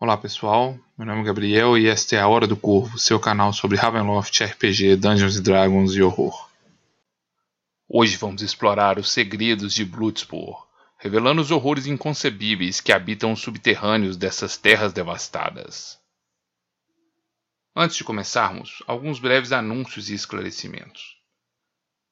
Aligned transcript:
Olá 0.00 0.16
pessoal, 0.16 0.78
meu 0.96 1.04
nome 1.04 1.22
é 1.22 1.24
Gabriel 1.24 1.76
e 1.76 1.88
esta 1.88 2.14
é 2.14 2.20
a 2.20 2.28
Hora 2.28 2.46
do 2.46 2.56
Corvo, 2.56 2.96
seu 3.00 3.18
canal 3.18 3.52
sobre 3.52 3.76
Ravenloft, 3.76 4.44
RPG, 4.44 4.94
Dungeons 4.94 5.40
Dragons 5.40 5.92
e 5.96 6.00
horror. 6.00 6.48
Hoje 7.88 8.16
vamos 8.16 8.40
explorar 8.40 8.96
os 8.96 9.10
segredos 9.10 9.74
de 9.74 9.84
Bloodsport, 9.84 10.68
revelando 10.98 11.42
os 11.42 11.50
horrores 11.50 11.88
inconcebíveis 11.88 12.80
que 12.80 12.92
habitam 12.92 13.32
os 13.32 13.40
subterrâneos 13.40 14.16
dessas 14.16 14.56
terras 14.56 14.92
devastadas. 14.92 15.98
Antes 17.74 17.96
de 17.96 18.04
começarmos, 18.04 18.84
alguns 18.86 19.18
breves 19.18 19.50
anúncios 19.50 20.10
e 20.10 20.14
esclarecimentos. 20.14 21.16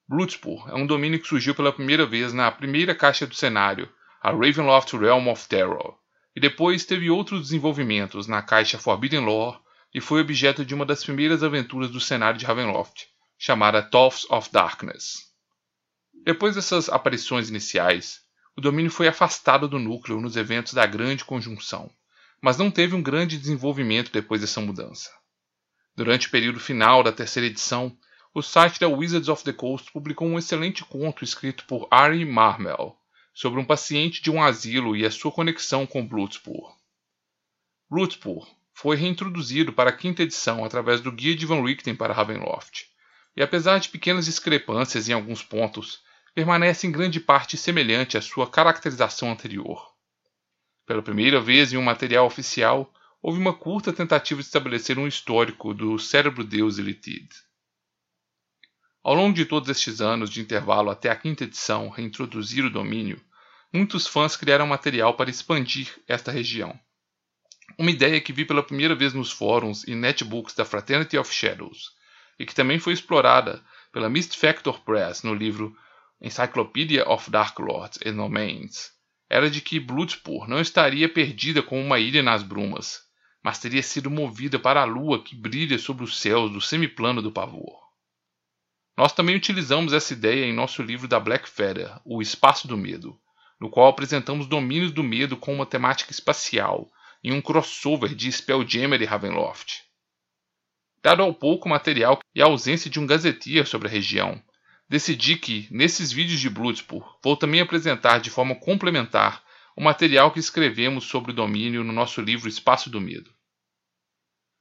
Bloodsport 0.09 0.71
é 0.71 0.75
um 0.75 0.89
domínio 0.89 1.21
que 1.21 1.29
surgiu 1.29 1.55
pela 1.55 1.73
primeira 1.73 2.05
vez 2.05 2.33
na 2.33 2.51
primeira 2.51 2.97
caixa 2.97 3.29
do 3.29 3.35
cenário, 3.37 3.89
a 4.21 4.33
Ravenloft 4.33 4.93
Realm 4.95 5.29
of 5.29 5.47
Terror, 5.47 5.97
e 6.37 6.41
depois 6.41 6.85
teve 6.85 7.09
outros 7.09 7.41
desenvolvimentos 7.41 8.27
na 8.27 8.43
caixa 8.43 8.79
Forbidden 8.79 9.21
Lore 9.21 9.59
e 9.95 10.03
foi 10.03 10.21
objeto 10.21 10.67
de 10.67 10.75
uma 10.75 10.85
das 10.85 11.03
primeiras 11.03 11.43
aventuras 11.43 11.91
do 11.91 11.99
cenário 11.99 12.39
de 12.39 12.45
Ravenloft, 12.45 13.07
chamada 13.39 13.83
Tofts 13.83 14.31
of 14.31 14.53
Darkness. 14.53 15.33
Depois 16.27 16.55
dessas 16.55 16.91
aparições 16.91 17.49
iniciais, 17.49 18.21
o 18.55 18.61
domínio 18.61 18.91
foi 18.91 19.09
afastado 19.09 19.67
do 19.67 19.79
núcleo 19.79 20.21
nos 20.21 20.37
eventos 20.37 20.75
da 20.75 20.85
Grande 20.85 21.25
Conjunção, 21.25 21.91
mas 22.43 22.59
não 22.59 22.71
teve 22.71 22.95
um 22.95 23.03
grande 23.03 23.39
desenvolvimento 23.39 24.13
depois 24.13 24.43
dessa 24.43 24.61
mudança. 24.61 25.11
Durante 25.95 26.29
o 26.29 26.31
período 26.31 26.61
final 26.61 27.03
da 27.03 27.13
terceira 27.13 27.47
edição, 27.47 27.97
o 28.35 28.43
site 28.43 28.79
da 28.79 28.89
Wizards 28.89 29.31
of 29.31 29.43
the 29.43 29.55
Coast 29.55 29.91
publicou 29.91 30.29
um 30.29 30.39
excelente 30.39 30.85
conto 30.85 31.25
escrito 31.25 31.65
por 31.65 31.89
Ari 31.91 32.27
Marmel, 32.27 32.95
sobre 33.37 33.61
um 33.61 33.67
paciente 33.67 34.23
de 34.23 34.31
um 34.31 34.43
asilo 34.43 34.97
e 34.97 35.05
a 35.05 35.11
sua 35.11 35.31
conexão 35.31 35.87
com 35.87 36.09
Bloodspur. 36.09 36.75
Bloodspur 37.91 38.49
foi 38.73 38.97
reintroduzido 38.97 39.75
para 39.75 39.91
a 39.91 39.93
quinta 39.93 40.23
edição 40.23 40.65
através 40.65 41.03
do 41.03 41.13
Guia 41.13 41.37
de 41.37 41.45
Van 41.45 41.63
Richten 41.63 41.95
para 41.95 42.15
Ravenloft, 42.15 42.87
e 43.37 43.43
apesar 43.43 43.79
de 43.79 43.91
pequenas 43.91 44.25
discrepâncias 44.25 45.11
em 45.11 45.13
alguns 45.13 45.43
pontos, 45.43 46.01
permanece 46.35 46.87
em 46.87 46.91
grande 46.91 47.21
parte 47.21 47.59
semelhante 47.59 48.17
à 48.17 48.23
sua 48.23 48.49
caracterização 48.49 49.31
anterior. 49.31 49.87
Pela 50.87 51.03
primeira 51.03 51.39
vez 51.39 51.75
em 51.75 51.77
um 51.77 51.83
material 51.83 52.25
oficial, 52.25 52.91
houve 53.21 53.39
uma 53.39 53.53
curta 53.53 53.93
tentativa 53.93 54.41
de 54.41 54.47
estabelecer 54.47 54.99
um 54.99 55.07
histórico 55.07 55.75
do 55.75 55.99
cérebro 55.99 56.43
deus 56.43 56.79
Elitid. 56.79 57.29
Ao 59.07 59.15
longo 59.15 59.35
de 59.35 59.45
todos 59.45 59.69
estes 59.69 60.01
anos 60.01 60.29
de 60.29 60.41
intervalo 60.41 60.91
até 60.91 61.09
a 61.09 61.15
quinta 61.15 61.45
edição 61.45 61.89
reintroduzir 61.89 62.65
o 62.65 62.71
domínio, 62.71 63.23
muitos 63.73 64.09
fãs 64.09 64.35
criaram 64.37 64.67
material 64.67 65.15
para 65.15 65.31
expandir 65.31 65.97
esta 66.09 66.33
região. 66.33 66.77
Uma 67.79 67.93
ideia 67.93 68.21
que 68.21 68.33
vi 68.33 68.45
pela 68.45 68.65
primeira 68.65 68.97
vez 68.97 69.15
nos 69.15 69.31
fóruns 69.31 69.85
e 69.85 69.95
netbooks 69.95 70.57
da 70.57 70.65
Fraternity 70.65 71.17
of 71.17 71.33
Shadows, 71.33 71.93
e 72.37 72.45
que 72.45 72.53
também 72.53 72.81
foi 72.81 72.95
explorada 72.95 73.65
pela 73.93 74.11
Mist 74.11 74.37
Factor 74.37 74.81
Press 74.81 75.23
no 75.23 75.35
livro 75.35 75.73
Encyclopedia 76.21 77.09
of 77.09 77.31
Dark 77.31 77.57
Lords 77.61 78.01
and 78.05 78.17
Domains, 78.17 78.91
era 79.31 79.49
de 79.49 79.61
que 79.61 79.79
Bloodspur 79.79 80.49
não 80.49 80.61
estaria 80.61 81.09
perdida 81.09 81.63
como 81.63 81.81
uma 81.81 82.01
ilha 82.01 82.25
nas 82.25 82.43
brumas, 82.43 83.03
mas 83.41 83.61
teria 83.61 83.85
sido 83.85 84.11
movida 84.11 84.59
para 84.59 84.81
a 84.81 84.85
lua 84.85 85.23
que 85.23 85.37
brilha 85.37 85.79
sobre 85.79 86.03
os 86.03 86.19
céus 86.19 86.51
do 86.51 86.61
semiplano 86.61 87.23
do 87.23 87.31
pavor. 87.31 87.86
Nós 88.97 89.13
também 89.13 89.37
utilizamos 89.37 89.93
essa 89.93 90.15
ideia 90.15 90.47
em 90.47 90.55
nosso 90.55 90.83
livro 90.83 91.07
da 91.07 91.21
Black 91.21 91.49
Feather, 91.49 92.01
O 92.03 92.23
Espaço 92.23 92.67
do 92.67 92.79
Medo, 92.79 93.21
no 93.61 93.69
qual 93.69 93.89
apresentamos 93.89 94.47
domínios 94.47 94.91
do 94.91 95.03
medo 95.03 95.37
com 95.37 95.55
uma 95.55 95.67
temática 95.67 96.11
espacial, 96.11 96.91
em 97.23 97.33
um 97.33 97.43
crossover 97.43 98.15
de 98.15 98.33
Spelljammer 98.33 99.03
e 99.03 99.05
Ravenloft. 99.05 99.83
Dado 101.03 101.23
ao 101.23 101.35
pouco 101.35 101.69
material 101.69 102.19
e 102.35 102.41
a 102.41 102.47
ausência 102.47 102.91
de 102.91 102.99
um 102.99 103.07
gazeteer 103.07 103.67
sobre 103.67 103.87
a 103.87 103.91
região, 103.91 104.43
decidi 104.89 105.37
que, 105.37 105.69
nesses 105.71 106.11
vídeos 106.11 106.41
de 106.41 106.49
Bloodspur, 106.49 107.19
vou 107.23 107.37
também 107.37 107.61
apresentar 107.61 108.19
de 108.19 108.31
forma 108.31 108.55
complementar 108.55 109.43
o 109.77 109.83
material 109.83 110.31
que 110.31 110.41
escrevemos 110.41 111.05
sobre 111.05 111.33
o 111.33 111.35
domínio 111.35 111.85
no 111.85 111.93
nosso 111.93 112.23
livro 112.23 112.49
Espaço 112.49 112.89
do 112.89 113.01
Medo. 113.01 113.31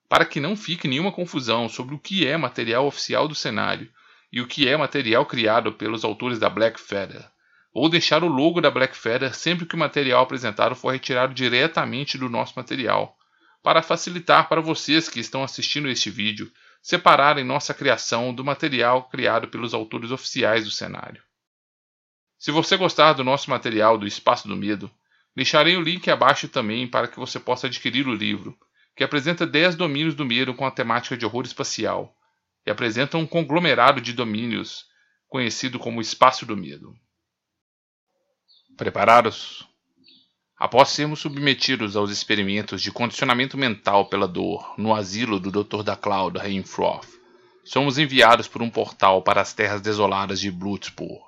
Para 0.09 0.25
que 0.25 0.41
não 0.41 0.57
fique 0.57 0.89
nenhuma 0.89 1.11
confusão 1.11 1.69
sobre 1.69 1.95
o 1.95 1.99
que 1.99 2.27
é 2.27 2.35
material 2.35 2.85
oficial 2.85 3.27
do 3.27 3.33
cenário 3.33 3.89
e 4.31 4.41
o 4.41 4.47
que 4.47 4.67
é 4.67 4.75
material 4.75 5.25
criado 5.25 5.73
pelos 5.73 6.03
autores 6.03 6.39
da 6.39 6.49
Black 6.49 6.79
Feather, 6.79 7.25
ou 7.73 7.89
deixar 7.89 8.23
o 8.23 8.27
logo 8.27 8.61
da 8.61 8.71
Black 8.71 8.95
Feather 8.95 9.35
sempre 9.35 9.65
que 9.65 9.75
o 9.75 9.77
material 9.77 10.23
apresentado 10.23 10.75
for 10.75 10.91
retirado 10.91 11.33
diretamente 11.33 12.17
do 12.17 12.29
nosso 12.29 12.53
material, 12.55 13.17
para 13.61 13.81
facilitar 13.81 14.47
para 14.47 14.61
vocês 14.61 15.09
que 15.09 15.19
estão 15.19 15.43
assistindo 15.43 15.89
este 15.89 16.09
vídeo 16.09 16.51
separarem 16.81 17.43
nossa 17.43 17.73
criação 17.73 18.33
do 18.33 18.45
material 18.45 19.09
criado 19.09 19.47
pelos 19.47 19.73
autores 19.73 20.11
oficiais 20.11 20.65
do 20.65 20.71
cenário. 20.71 21.21
Se 22.37 22.51
você 22.51 22.77
gostar 22.77 23.13
do 23.13 23.23
nosso 23.23 23.49
material 23.49 23.97
do 23.97 24.05
Espaço 24.05 24.47
do 24.47 24.55
Medo, 24.55 24.91
deixarei 25.35 25.75
o 25.75 25.81
link 25.81 26.09
abaixo 26.11 26.47
também 26.47 26.87
para 26.87 27.07
que 27.07 27.17
você 27.17 27.39
possa 27.39 27.65
adquirir 27.65 28.07
o 28.07 28.13
livro, 28.13 28.55
que 28.95 29.03
apresenta 29.03 29.45
10 29.45 29.75
domínios 29.75 30.13
do 30.13 30.23
medo 30.23 30.53
com 30.53 30.65
a 30.65 30.71
temática 30.71 31.17
de 31.17 31.25
horror 31.25 31.43
espacial, 31.43 32.14
e 32.65 32.71
apresentam 32.71 33.21
um 33.21 33.27
conglomerado 33.27 34.01
de 34.01 34.13
domínios 34.13 34.85
conhecido 35.27 35.77
como 35.77 36.01
Espaço 36.01 36.45
do 36.45 36.57
Medo. 36.57 36.95
Preparados? 38.77 39.67
Após 40.57 40.89
sermos 40.89 41.19
submetidos 41.19 41.95
aos 41.95 42.09
experimentos 42.09 42.81
de 42.81 42.91
condicionamento 42.91 43.57
mental 43.57 44.07
pela 44.07 44.27
dor 44.27 44.73
no 44.77 44.95
asilo 44.95 45.39
do 45.39 45.51
Dr. 45.51 45.83
da 45.83 45.97
Cloud 45.97 46.37
Rainfroth, 46.37 47.07
somos 47.63 47.97
enviados 47.97 48.47
por 48.47 48.61
um 48.61 48.69
portal 48.69 49.21
para 49.21 49.41
as 49.41 49.53
terras 49.53 49.81
desoladas 49.81 50.39
de 50.39 50.49
Bloodspur, 50.49 51.19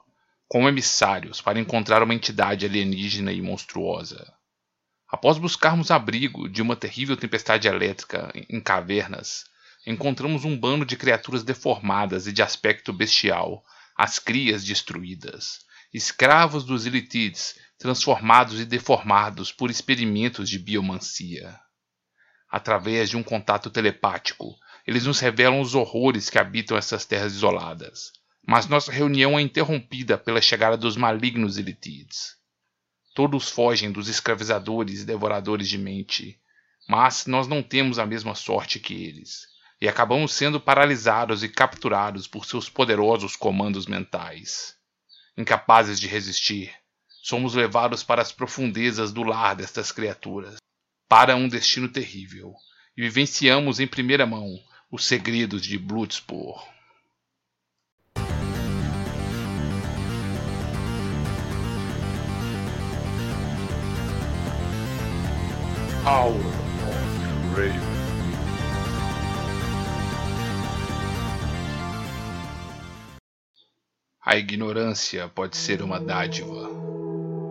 como 0.47 0.69
emissários 0.69 1.41
para 1.41 1.59
encontrar 1.59 2.01
uma 2.01 2.13
entidade 2.13 2.65
alienígena 2.65 3.33
e 3.33 3.41
monstruosa. 3.41 4.33
Após 5.09 5.37
buscarmos 5.37 5.91
abrigo 5.91 6.47
de 6.47 6.61
uma 6.61 6.75
terrível 6.75 7.17
tempestade 7.17 7.67
elétrica 7.67 8.31
em 8.49 8.61
cavernas, 8.61 9.45
encontramos 9.87 10.43
um 10.43 10.59
bando 10.59 10.85
de 10.85 10.97
criaturas 10.97 11.45
deformadas 11.45 12.27
e 12.27 12.33
de 12.33 12.43
aspecto 12.43 12.91
bestial, 12.91 13.63
as 13.95 14.19
crias 14.19 14.65
destruídas, 14.65 15.61
escravos 15.93 16.65
dos 16.65 16.85
Ilitids, 16.85 17.57
transformados 17.79 18.59
e 18.59 18.65
deformados 18.65 19.49
por 19.49 19.71
experimentos 19.71 20.49
de 20.49 20.59
biomancia. 20.59 21.57
Através 22.51 23.09
de 23.09 23.15
um 23.15 23.23
contato 23.23 23.69
telepático, 23.69 24.57
eles 24.85 25.05
nos 25.05 25.21
revelam 25.21 25.61
os 25.61 25.73
horrores 25.73 26.29
que 26.29 26.37
habitam 26.37 26.75
essas 26.75 27.05
terras 27.05 27.33
isoladas. 27.33 28.11
Mas 28.45 28.67
nossa 28.67 28.91
reunião 28.91 29.39
é 29.39 29.41
interrompida 29.41 30.17
pela 30.17 30.41
chegada 30.41 30.75
dos 30.75 30.97
malignos 30.97 31.57
Ilitids. 31.57 32.35
Todos 33.15 33.49
fogem 33.49 33.89
dos 33.89 34.09
escravizadores 34.09 35.01
e 35.01 35.05
devoradores 35.05 35.69
de 35.69 35.77
mente, 35.77 36.37
mas 36.89 37.25
nós 37.25 37.47
não 37.47 37.63
temos 37.63 37.97
a 37.97 38.05
mesma 38.05 38.35
sorte 38.35 38.81
que 38.81 38.93
eles 38.93 39.55
e 39.79 39.87
acabamos 39.87 40.33
sendo 40.33 40.59
paralisados 40.59 41.43
e 41.43 41.49
capturados 41.49 42.27
por 42.27 42.45
seus 42.45 42.69
poderosos 42.69 43.35
comandos 43.35 43.85
mentais. 43.85 44.75
Incapazes 45.37 45.99
de 45.99 46.07
resistir, 46.07 46.73
somos 47.21 47.53
levados 47.53 48.03
para 48.03 48.21
as 48.21 48.31
profundezas 48.31 49.11
do 49.11 49.23
lar 49.23 49.55
destas 49.55 49.91
criaturas, 49.91 50.57
para 51.07 51.35
um 51.35 51.47
destino 51.47 51.87
terrível, 51.87 52.53
e 52.95 53.03
vivenciamos 53.03 53.79
em 53.79 53.87
primeira 53.87 54.25
mão 54.25 54.59
os 54.91 55.05
segredos 55.05 55.61
de 55.61 55.77
Bloodsport. 55.77 56.65
Hour 66.05 66.39
of 66.87 67.59
Raven. 67.59 67.86
A 74.29 74.35
ignorância 74.35 75.29
pode 75.29 75.55
ser 75.55 75.81
uma 75.81 76.01
dádiva. 76.01 76.69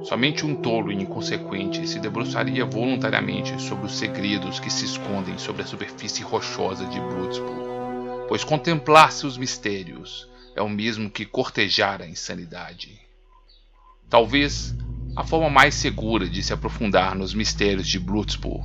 Somente 0.04 0.44
um 0.44 0.54
tolo 0.54 0.92
e 0.92 0.94
inconsequente 0.94 1.88
se 1.88 1.98
debruçaria 1.98 2.66
voluntariamente 2.66 3.58
sobre 3.62 3.86
os 3.86 3.96
segredos 3.96 4.60
que 4.60 4.68
se 4.68 4.84
escondem 4.84 5.38
sobre 5.38 5.62
a 5.62 5.66
superfície 5.66 6.22
rochosa 6.22 6.84
de 6.84 7.00
Bloodspur, 7.00 8.26
pois 8.28 8.44
contemplar 8.44 9.10
seus 9.10 9.38
mistérios 9.38 10.28
é 10.54 10.60
o 10.60 10.68
mesmo 10.68 11.08
que 11.08 11.24
cortejar 11.24 12.02
a 12.02 12.06
insanidade. 12.06 13.00
Talvez 14.10 14.76
a 15.16 15.24
forma 15.24 15.48
mais 15.48 15.74
segura 15.74 16.28
de 16.28 16.42
se 16.42 16.52
aprofundar 16.52 17.14
nos 17.14 17.32
mistérios 17.32 17.88
de 17.88 17.98
Bloodspur 17.98 18.60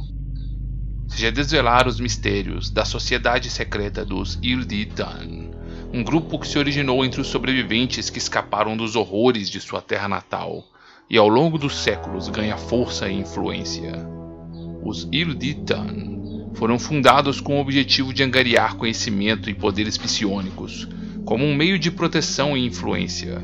seja 1.08 1.32
desvelar 1.32 1.88
os 1.88 1.98
mistérios 1.98 2.70
da 2.70 2.84
sociedade 2.84 3.50
secreta 3.50 4.04
dos 4.04 4.38
Ilditan 4.44 5.61
um 5.94 6.04
grupo 6.04 6.40
que 6.40 6.48
se 6.48 6.58
originou 6.58 7.04
entre 7.04 7.20
os 7.20 7.28
sobreviventes 7.28 8.10
que 8.10 8.18
escaparam 8.18 8.78
dos 8.78 8.96
horrores 8.96 9.50
de 9.50 9.60
sua 9.60 9.82
terra 9.82 10.08
natal 10.08 10.64
e 11.10 11.18
ao 11.18 11.28
longo 11.28 11.58
dos 11.58 11.78
séculos 11.84 12.30
ganha 12.30 12.56
força 12.56 13.10
e 13.10 13.20
influência. 13.20 13.94
os 14.84 15.08
Ilditan, 15.12 16.22
foram 16.54 16.80
fundados 16.80 17.42
com 17.42 17.58
o 17.58 17.62
objetivo 17.62 18.14
de 18.14 18.24
angariar 18.24 18.76
conhecimento 18.76 19.50
e 19.50 19.54
poderes 19.54 19.98
psionicos, 19.98 20.88
como 21.26 21.46
um 21.46 21.56
meio 21.56 21.78
de 21.78 21.92
proteção 21.92 22.56
e 22.56 22.66
influência. 22.66 23.42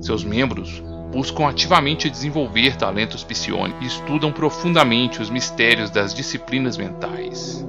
Seus 0.00 0.24
membros 0.24 0.82
buscam 1.12 1.48
ativamente 1.48 2.10
desenvolver 2.10 2.76
talentos 2.76 3.24
psionicos 3.24 3.82
e 3.82 3.86
estudam 3.86 4.32
profundamente 4.32 5.20
os 5.20 5.30
mistérios 5.30 5.90
das 5.90 6.14
disciplinas 6.14 6.76
mentais. 6.76 7.64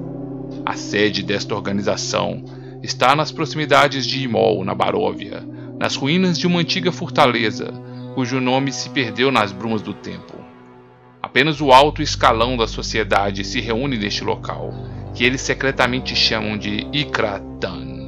A 0.64 0.74
sede 0.74 1.22
desta 1.22 1.54
organização 1.54 2.44
está 2.82 3.14
nas 3.14 3.32
proximidades 3.32 4.06
de 4.06 4.22
Imol, 4.22 4.64
na 4.64 4.74
Baróvia, 4.74 5.44
nas 5.78 5.96
ruínas 5.96 6.38
de 6.38 6.46
uma 6.46 6.60
antiga 6.60 6.92
fortaleza, 6.92 7.72
cujo 8.14 8.40
nome 8.40 8.72
se 8.72 8.90
perdeu 8.90 9.30
nas 9.30 9.52
brumas 9.52 9.82
do 9.82 9.94
tempo. 9.94 10.34
Apenas 11.20 11.60
o 11.60 11.72
alto 11.72 12.00
escalão 12.00 12.56
da 12.56 12.66
sociedade 12.66 13.44
se 13.44 13.60
reúne 13.60 13.98
neste 13.98 14.22
local, 14.24 14.72
que 15.14 15.24
eles 15.24 15.40
secretamente 15.40 16.14
chamam 16.14 16.56
de 16.56 16.86
Ikratan. 16.92 17.98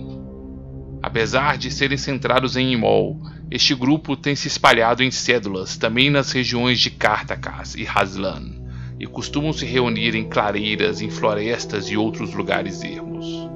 Apesar 1.02 1.58
de 1.58 1.70
serem 1.70 1.98
centrados 1.98 2.56
em 2.56 2.72
Imol, 2.72 3.20
este 3.50 3.74
grupo 3.74 4.16
tem 4.16 4.36
se 4.36 4.46
espalhado 4.46 5.02
em 5.02 5.10
cédulas 5.10 5.76
também 5.76 6.08
nas 6.08 6.30
regiões 6.30 6.78
de 6.78 6.90
Kartakas 6.90 7.74
e 7.74 7.84
Haslan, 7.84 8.52
e 8.98 9.06
costumam 9.06 9.52
se 9.52 9.66
reunir 9.66 10.14
em 10.14 10.28
clareiras, 10.28 11.00
em 11.00 11.10
florestas 11.10 11.86
e 11.86 11.96
outros 11.96 12.32
lugares 12.32 12.84
ermos. 12.84 13.49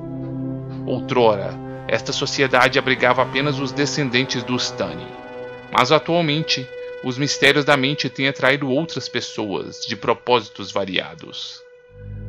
Outrora, 0.86 1.54
esta 1.88 2.12
sociedade 2.12 2.78
abrigava 2.78 3.22
apenas 3.22 3.58
os 3.58 3.72
descendentes 3.72 4.42
dos 4.42 4.70
Tani, 4.70 5.06
mas 5.72 5.90
atualmente 5.90 6.66
os 7.02 7.16
mistérios 7.16 7.64
da 7.64 7.76
mente 7.76 8.08
têm 8.08 8.28
atraído 8.28 8.68
outras 8.68 9.08
pessoas 9.08 9.80
de 9.86 9.96
propósitos 9.96 10.72
variados. 10.72 11.62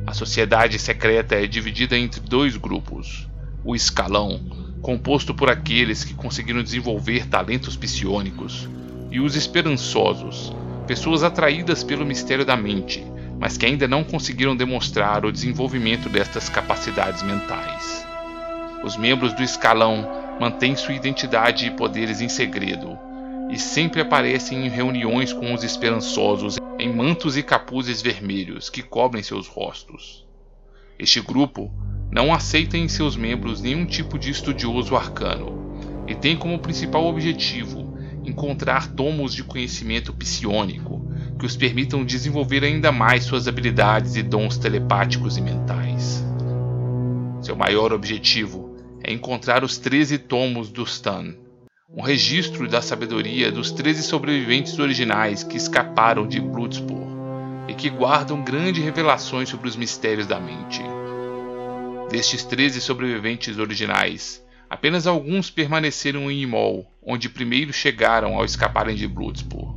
A 0.06 0.14
sociedade 0.14 0.78
secreta 0.78 1.34
é 1.34 1.46
dividida 1.46 1.98
entre 1.98 2.20
dois 2.20 2.56
grupos: 2.56 3.28
o 3.64 3.74
Escalão, 3.74 4.40
composto 4.80 5.34
por 5.34 5.50
aqueles 5.50 6.04
que 6.04 6.14
conseguiram 6.14 6.62
desenvolver 6.62 7.26
talentos 7.26 7.76
psionicos, 7.76 8.68
e 9.10 9.20
os 9.20 9.36
esperançosos, 9.36 10.52
pessoas 10.86 11.22
atraídas 11.22 11.82
pelo 11.82 12.06
mistério 12.06 12.44
da 12.44 12.56
mente, 12.56 13.04
mas 13.38 13.56
que 13.58 13.66
ainda 13.66 13.88
não 13.88 14.04
conseguiram 14.04 14.56
demonstrar 14.56 15.26
o 15.26 15.32
desenvolvimento 15.32 16.08
destas 16.08 16.48
capacidades 16.48 17.22
mentais. 17.22 18.05
Os 18.84 18.96
membros 18.96 19.32
do 19.32 19.42
escalão 19.42 20.08
mantêm 20.40 20.76
sua 20.76 20.94
identidade 20.94 21.66
e 21.66 21.70
poderes 21.70 22.20
em 22.20 22.28
segredo, 22.28 22.98
e 23.50 23.58
sempre 23.58 24.00
aparecem 24.00 24.66
em 24.66 24.68
reuniões 24.68 25.32
com 25.32 25.54
os 25.54 25.62
esperançosos 25.62 26.56
em 26.78 26.92
mantos 26.92 27.36
e 27.36 27.42
capuzes 27.42 28.02
vermelhos 28.02 28.68
que 28.68 28.82
cobrem 28.82 29.22
seus 29.22 29.48
rostos. 29.48 30.26
Este 30.98 31.20
grupo 31.20 31.72
não 32.10 32.32
aceita 32.32 32.76
em 32.76 32.88
seus 32.88 33.16
membros 33.16 33.60
nenhum 33.60 33.84
tipo 33.84 34.18
de 34.18 34.30
estudioso 34.30 34.96
arcano 34.96 36.04
e 36.06 36.14
tem 36.14 36.36
como 36.36 36.58
principal 36.58 37.04
objetivo 37.06 37.96
encontrar 38.24 38.88
tomos 38.88 39.34
de 39.34 39.44
conhecimento 39.44 40.12
psiônico 40.12 41.04
que 41.38 41.46
os 41.46 41.56
permitam 41.56 42.04
desenvolver 42.04 42.64
ainda 42.64 42.90
mais 42.90 43.24
suas 43.24 43.46
habilidades 43.46 44.16
e 44.16 44.22
dons 44.22 44.56
telepáticos 44.56 45.36
e 45.36 45.40
mentais. 45.40 46.24
Seu 47.42 47.54
maior 47.54 47.92
objetivo 47.92 48.65
é 49.02 49.12
encontrar 49.12 49.64
os 49.64 49.78
13 49.78 50.18
tomos 50.18 50.70
do 50.70 50.82
Stan, 50.84 51.34
um 51.88 52.02
registro 52.02 52.68
da 52.68 52.82
sabedoria 52.82 53.52
dos 53.52 53.70
13 53.70 54.02
sobreviventes 54.02 54.78
originais 54.78 55.42
que 55.42 55.56
escaparam 55.56 56.26
de 56.26 56.40
Bloodsport 56.40 57.06
e 57.68 57.74
que 57.74 57.88
guardam 57.88 58.42
grandes 58.42 58.82
revelações 58.82 59.48
sobre 59.48 59.68
os 59.68 59.76
mistérios 59.76 60.26
da 60.26 60.40
mente. 60.40 60.82
Destes 62.10 62.44
13 62.44 62.80
sobreviventes 62.80 63.58
originais, 63.58 64.44
apenas 64.68 65.06
alguns 65.06 65.50
permaneceram 65.50 66.30
em 66.30 66.42
Imol, 66.42 66.90
onde 67.02 67.28
primeiro 67.28 67.72
chegaram 67.72 68.34
ao 68.36 68.44
escaparem 68.44 68.96
de 68.96 69.06
Bloodsport, 69.06 69.76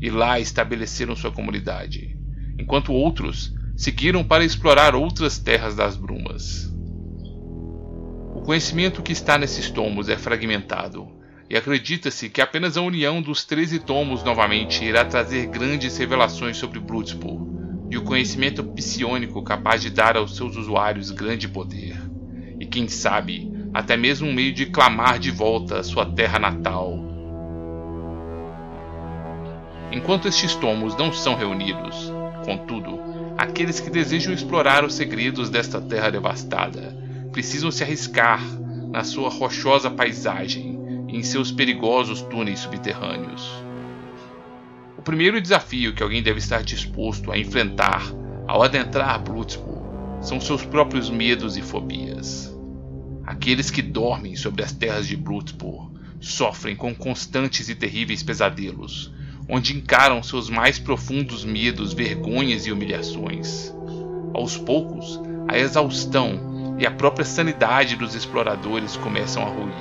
e 0.00 0.10
lá 0.10 0.40
estabeleceram 0.40 1.14
sua 1.14 1.30
comunidade, 1.30 2.16
enquanto 2.58 2.92
outros 2.92 3.54
seguiram 3.76 4.24
para 4.24 4.44
explorar 4.44 4.94
outras 4.94 5.38
terras 5.38 5.74
das 5.74 5.96
brumas. 5.96 6.69
O 8.40 8.42
conhecimento 8.42 9.02
que 9.02 9.12
está 9.12 9.36
nesses 9.36 9.70
tomos 9.70 10.08
é 10.08 10.16
fragmentado, 10.16 11.06
e 11.48 11.56
acredita-se 11.56 12.30
que 12.30 12.40
apenas 12.40 12.76
a 12.76 12.80
união 12.80 13.20
dos 13.20 13.44
13 13.44 13.80
tomos 13.80 14.24
novamente 14.24 14.82
irá 14.82 15.04
trazer 15.04 15.46
grandes 15.46 15.96
revelações 15.98 16.56
sobre 16.56 16.80
Bloodsport 16.80 17.46
e 17.90 17.98
o 17.98 18.02
conhecimento 18.02 18.64
psiônico 18.64 19.42
capaz 19.44 19.82
de 19.82 19.90
dar 19.90 20.16
aos 20.16 20.36
seus 20.36 20.56
usuários 20.56 21.10
grande 21.10 21.48
poder, 21.48 21.96
e 22.58 22.64
quem 22.64 22.88
sabe, 22.88 23.52
até 23.74 23.94
mesmo 23.94 24.26
um 24.26 24.32
meio 24.32 24.54
de 24.54 24.66
clamar 24.66 25.18
de 25.18 25.30
volta 25.30 25.78
à 25.78 25.84
sua 25.84 26.06
terra 26.06 26.38
natal. 26.38 26.98
Enquanto 29.92 30.26
estes 30.26 30.54
tomos 30.54 30.96
não 30.96 31.12
são 31.12 31.34
reunidos, 31.34 32.10
contudo, 32.44 32.98
aqueles 33.36 33.80
que 33.80 33.90
desejam 33.90 34.32
explorar 34.32 34.82
os 34.82 34.94
segredos 34.94 35.50
desta 35.50 35.78
terra 35.78 36.10
devastada 36.10 36.99
precisam 37.32 37.70
se 37.70 37.82
arriscar 37.82 38.42
na 38.90 39.04
sua 39.04 39.28
rochosa 39.28 39.90
paisagem 39.90 40.78
e 41.08 41.16
em 41.16 41.22
seus 41.22 41.52
perigosos 41.52 42.22
túneis 42.22 42.60
subterrâneos. 42.60 43.50
O 44.98 45.02
primeiro 45.02 45.40
desafio 45.40 45.94
que 45.94 46.02
alguém 46.02 46.22
deve 46.22 46.38
estar 46.38 46.62
disposto 46.62 47.32
a 47.32 47.38
enfrentar 47.38 48.02
ao 48.46 48.62
adentrar 48.62 49.22
Bloodsport 49.22 49.80
são 50.20 50.40
seus 50.40 50.64
próprios 50.64 51.08
medos 51.08 51.56
e 51.56 51.62
fobias. 51.62 52.54
Aqueles 53.24 53.70
que 53.70 53.80
dormem 53.80 54.36
sobre 54.36 54.62
as 54.62 54.72
terras 54.72 55.06
de 55.06 55.16
Bloodsport 55.16 55.90
sofrem 56.20 56.76
com 56.76 56.94
constantes 56.94 57.68
e 57.68 57.74
terríveis 57.74 58.22
pesadelos, 58.22 59.12
onde 59.48 59.74
encaram 59.74 60.22
seus 60.22 60.50
mais 60.50 60.78
profundos 60.78 61.44
medos, 61.44 61.92
vergonhas 61.92 62.66
e 62.66 62.72
humilhações. 62.72 63.72
Aos 64.34 64.56
poucos, 64.58 65.20
a 65.48 65.58
exaustão 65.58 66.49
e 66.80 66.86
a 66.86 66.90
própria 66.90 67.26
sanidade 67.26 67.94
dos 67.94 68.14
exploradores 68.14 68.96
começam 68.96 69.42
a 69.42 69.50
ruir, 69.50 69.74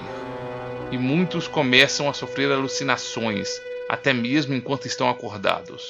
e 0.91 0.97
muitos 0.97 1.47
começam 1.47 2.09
a 2.09 2.13
sofrer 2.13 2.51
alucinações 2.51 3.49
até 3.89 4.11
mesmo 4.11 4.53
enquanto 4.53 4.85
estão 4.85 5.09
acordados. 5.09 5.81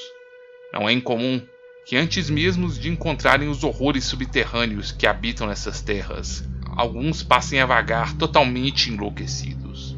Não 0.71 0.87
é 0.87 0.93
incomum 0.93 1.41
que 1.83 1.97
antes 1.97 2.29
mesmo 2.29 2.69
de 2.69 2.89
encontrarem 2.89 3.49
os 3.49 3.63
horrores 3.63 4.05
subterrâneos 4.05 4.91
que 4.91 5.07
habitam 5.07 5.47
nessas 5.47 5.81
terras, 5.81 6.43
alguns 6.77 7.23
passem 7.23 7.59
a 7.59 7.65
vagar 7.65 8.13
totalmente 8.13 8.91
enlouquecidos. 8.91 9.97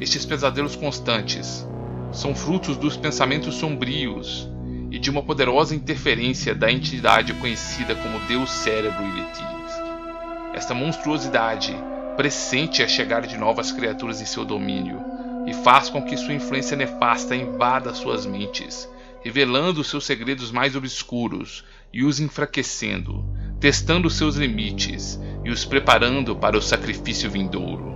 Estes 0.00 0.24
pesadelos 0.24 0.76
constantes 0.76 1.66
são 2.12 2.32
frutos 2.32 2.76
dos 2.76 2.96
pensamentos 2.96 3.56
sombrios 3.56 4.48
e 4.88 5.00
de 5.00 5.10
uma 5.10 5.22
poderosa 5.22 5.74
interferência 5.74 6.54
da 6.54 6.70
entidade 6.70 7.34
conhecida 7.34 7.96
como 7.96 8.20
Deus 8.20 8.50
Cérebro 8.50 9.02
Ilitid. 9.02 9.65
Esta 10.56 10.72
monstruosidade 10.72 11.76
pressente 12.16 12.82
a 12.82 12.88
chegada 12.88 13.26
de 13.26 13.36
novas 13.36 13.70
criaturas 13.70 14.22
em 14.22 14.24
seu 14.24 14.42
domínio 14.42 15.04
e 15.46 15.52
faz 15.52 15.90
com 15.90 16.02
que 16.02 16.16
sua 16.16 16.32
influência 16.32 16.74
nefasta 16.74 17.36
invada 17.36 17.92
suas 17.92 18.24
mentes, 18.24 18.88
revelando 19.22 19.84
seus 19.84 20.06
segredos 20.06 20.50
mais 20.50 20.74
obscuros 20.74 21.62
e 21.92 22.02
os 22.02 22.20
enfraquecendo, 22.20 23.22
testando 23.60 24.08
seus 24.08 24.36
limites 24.36 25.20
e 25.44 25.50
os 25.50 25.66
preparando 25.66 26.34
para 26.34 26.56
o 26.56 26.62
sacrifício 26.62 27.30
vindouro. 27.30 27.94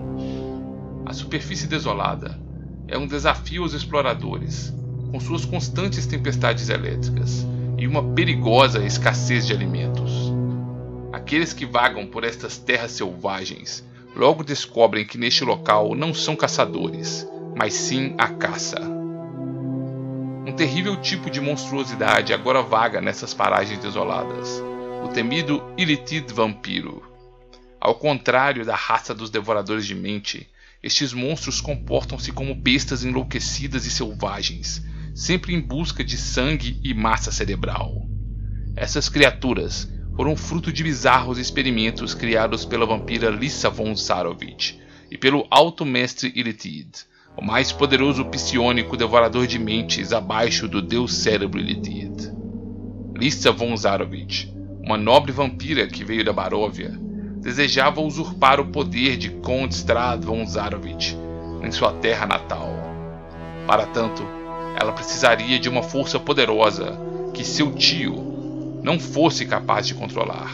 A 1.06 1.14
superfície 1.14 1.66
desolada 1.66 2.38
é 2.86 2.98
um 2.98 3.06
desafio 3.06 3.62
aos 3.62 3.72
exploradores, 3.72 4.70
com 5.10 5.18
suas 5.18 5.46
constantes 5.46 6.04
tempestades 6.04 6.68
elétricas 6.68 7.46
e 7.78 7.86
uma 7.86 8.12
perigosa 8.12 8.84
escassez 8.84 9.46
de 9.46 9.54
alimentos. 9.54 10.29
Aqueles 11.12 11.52
que 11.52 11.66
vagam 11.66 12.06
por 12.06 12.22
estas 12.22 12.56
terras 12.56 12.92
selvagens 12.92 13.84
logo 14.14 14.44
descobrem 14.44 15.04
que 15.04 15.18
neste 15.18 15.44
local 15.44 15.94
não 15.94 16.14
são 16.14 16.36
caçadores, 16.36 17.26
mas 17.56 17.74
sim 17.74 18.14
a 18.16 18.28
caça. 18.28 18.80
Um 20.46 20.52
terrível 20.52 20.96
tipo 21.00 21.28
de 21.28 21.40
monstruosidade 21.40 22.32
agora 22.32 22.62
vaga 22.62 23.00
nessas 23.00 23.34
paragens 23.34 23.80
desoladas, 23.80 24.62
o 25.04 25.08
temido 25.08 25.62
Ilitid 25.76 26.32
Vampiro. 26.32 27.02
Ao 27.80 27.94
contrário 27.94 28.64
da 28.64 28.76
raça 28.76 29.14
dos 29.14 29.30
devoradores 29.30 29.86
de 29.86 29.94
mente, 29.94 30.48
estes 30.82 31.12
monstros 31.12 31.60
comportam-se 31.60 32.32
como 32.32 32.54
bestas 32.54 33.04
enlouquecidas 33.04 33.84
e 33.84 33.90
selvagens, 33.90 34.82
sempre 35.14 35.54
em 35.54 35.60
busca 35.60 36.04
de 36.04 36.16
sangue 36.16 36.80
e 36.84 36.94
massa 36.94 37.32
cerebral. 37.32 38.06
Essas 38.76 39.08
criaturas 39.08 39.88
foram 40.16 40.36
fruto 40.36 40.72
de 40.72 40.82
bizarros 40.82 41.38
experimentos 41.38 42.14
criados 42.14 42.64
pela 42.64 42.86
vampira 42.86 43.30
Lissa 43.30 43.70
von 43.70 43.96
Sarovich 43.96 44.78
e 45.10 45.16
pelo 45.16 45.46
Alto 45.50 45.84
Mestre 45.84 46.32
Ilitid, 46.34 46.88
o 47.36 47.44
mais 47.44 47.72
poderoso 47.72 48.24
psiônico 48.26 48.96
devorador 48.96 49.46
de 49.46 49.58
mentes 49.58 50.12
abaixo 50.12 50.68
do 50.68 50.82
Deus 50.82 51.14
Cérebro 51.14 51.58
Ilitid. 51.58 52.32
Lissa 53.16 53.52
von 53.52 53.76
Zarovich, 53.76 54.52
uma 54.82 54.96
nobre 54.96 55.32
vampira 55.32 55.86
que 55.86 56.04
veio 56.04 56.24
da 56.24 56.32
Baróvia, 56.32 56.90
desejava 57.40 58.00
usurpar 58.00 58.60
o 58.60 58.66
poder 58.66 59.16
de 59.16 59.30
Conde 59.30 59.74
Strad 59.74 60.24
von 60.24 60.44
Zarovich 60.46 61.16
em 61.62 61.70
sua 61.70 61.92
terra 61.94 62.26
natal. 62.26 62.68
Para 63.66 63.86
tanto, 63.86 64.22
ela 64.78 64.92
precisaria 64.92 65.58
de 65.58 65.68
uma 65.68 65.82
força 65.82 66.18
poderosa 66.18 66.98
que 67.32 67.44
seu 67.44 67.72
tio 67.72 68.29
não 68.82 68.98
fosse 68.98 69.46
capaz 69.46 69.86
de 69.86 69.94
controlar, 69.94 70.52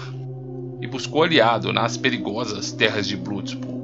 e 0.81 0.87
buscou 0.87 1.23
aliado 1.23 1.73
nas 1.73 1.97
perigosas 1.97 2.73
terras 2.73 3.07
de 3.07 3.17
Bloodspur. 3.17 3.77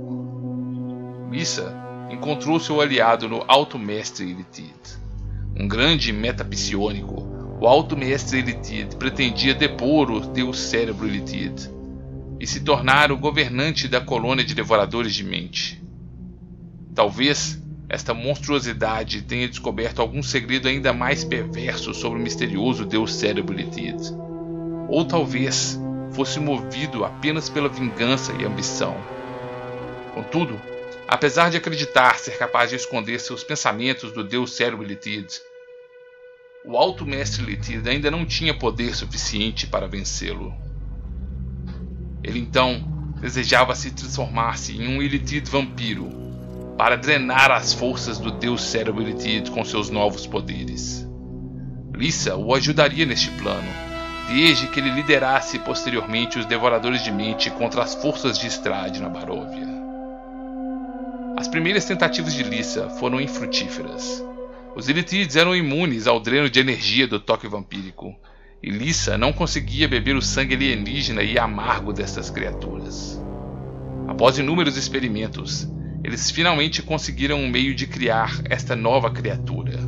Lissa 1.30 1.74
encontrou 2.10 2.60
seu 2.60 2.80
aliado 2.80 3.28
no 3.28 3.42
Alto 3.48 3.78
Mestre 3.78 4.30
Elitid, 4.30 4.74
um 5.58 5.66
grande 5.66 6.12
metapsiônico. 6.12 7.30
O 7.60 7.66
Alto 7.66 7.96
Mestre 7.96 8.40
Elitid 8.40 8.96
pretendia 8.96 9.54
depor 9.54 10.10
o 10.10 10.20
deus 10.20 10.58
cérebro 10.58 11.06
Elitid 11.06 11.70
e 12.38 12.46
se 12.46 12.60
tornar 12.60 13.12
o 13.12 13.16
governante 13.16 13.86
da 13.86 14.00
colônia 14.00 14.44
de 14.44 14.54
devoradores 14.54 15.14
de 15.14 15.24
mente. 15.24 15.82
Talvez 16.94 17.62
esta 17.88 18.12
monstruosidade 18.12 19.22
tenha 19.22 19.48
descoberto 19.48 20.00
algum 20.00 20.22
segredo 20.22 20.66
ainda 20.66 20.92
mais 20.92 21.24
perverso 21.24 21.94
sobre 21.94 22.18
o 22.18 22.22
misterioso 22.22 22.84
deus 22.84 23.14
cérebro 23.14 23.54
Litid. 23.54 24.21
Ou 24.88 25.04
talvez 25.04 25.78
fosse 26.12 26.38
movido 26.38 27.04
apenas 27.04 27.48
pela 27.48 27.68
vingança 27.68 28.32
e 28.38 28.44
ambição. 28.44 28.96
Contudo, 30.14 30.60
apesar 31.08 31.50
de 31.50 31.56
acreditar 31.56 32.18
ser 32.18 32.36
capaz 32.36 32.70
de 32.70 32.76
esconder 32.76 33.18
seus 33.18 33.42
pensamentos 33.42 34.12
do 34.12 34.22
deus 34.22 34.52
cérebro 34.54 34.84
Litid, 34.84 35.26
o 36.64 36.76
alto 36.76 37.04
mestre 37.04 37.42
Litid 37.42 37.88
ainda 37.88 38.10
não 38.10 38.24
tinha 38.24 38.54
poder 38.54 38.94
suficiente 38.94 39.66
para 39.66 39.88
vencê-lo. 39.88 40.54
Ele 42.22 42.38
então 42.38 43.12
desejava 43.20 43.74
se 43.74 43.90
transformar-se 43.90 44.76
em 44.76 44.88
um 44.88 45.02
Elitid 45.02 45.48
vampiro 45.48 46.10
para 46.76 46.96
drenar 46.96 47.50
as 47.50 47.72
forças 47.72 48.18
do 48.18 48.30
deus 48.30 48.62
cérebro 48.62 49.02
Elitid 49.02 49.50
com 49.50 49.64
seus 49.64 49.90
novos 49.90 50.26
poderes. 50.26 51.08
Lissa 51.94 52.36
o 52.36 52.54
ajudaria 52.54 53.04
neste 53.04 53.30
plano, 53.32 53.68
desde 54.32 54.66
que 54.66 54.80
ele 54.80 54.90
liderasse 54.90 55.58
posteriormente 55.58 56.38
os 56.38 56.46
Devoradores 56.46 57.04
de 57.04 57.12
Mente 57.12 57.50
contra 57.50 57.82
as 57.82 57.94
forças 57.94 58.38
de 58.38 58.46
Estrade 58.46 59.00
na 59.00 59.10
Baróvia. 59.10 59.68
As 61.36 61.46
primeiras 61.46 61.84
tentativas 61.84 62.32
de 62.32 62.42
Lissa 62.42 62.88
foram 62.98 63.20
infrutíferas. 63.20 64.24
Os 64.74 64.88
Elitids 64.88 65.36
eram 65.36 65.54
imunes 65.54 66.06
ao 66.06 66.18
dreno 66.18 66.48
de 66.48 66.58
energia 66.58 67.06
do 67.06 67.20
toque 67.20 67.46
vampírico, 67.46 68.14
e 68.62 68.70
Lissa 68.70 69.18
não 69.18 69.34
conseguia 69.34 69.86
beber 69.86 70.16
o 70.16 70.22
sangue 70.22 70.54
alienígena 70.54 71.22
e 71.22 71.38
amargo 71.38 71.92
destas 71.92 72.30
criaturas. 72.30 73.20
Após 74.08 74.38
inúmeros 74.38 74.78
experimentos, 74.78 75.68
eles 76.02 76.30
finalmente 76.30 76.82
conseguiram 76.82 77.38
um 77.38 77.50
meio 77.50 77.74
de 77.74 77.86
criar 77.86 78.40
esta 78.48 78.74
nova 78.74 79.10
criatura. 79.10 79.78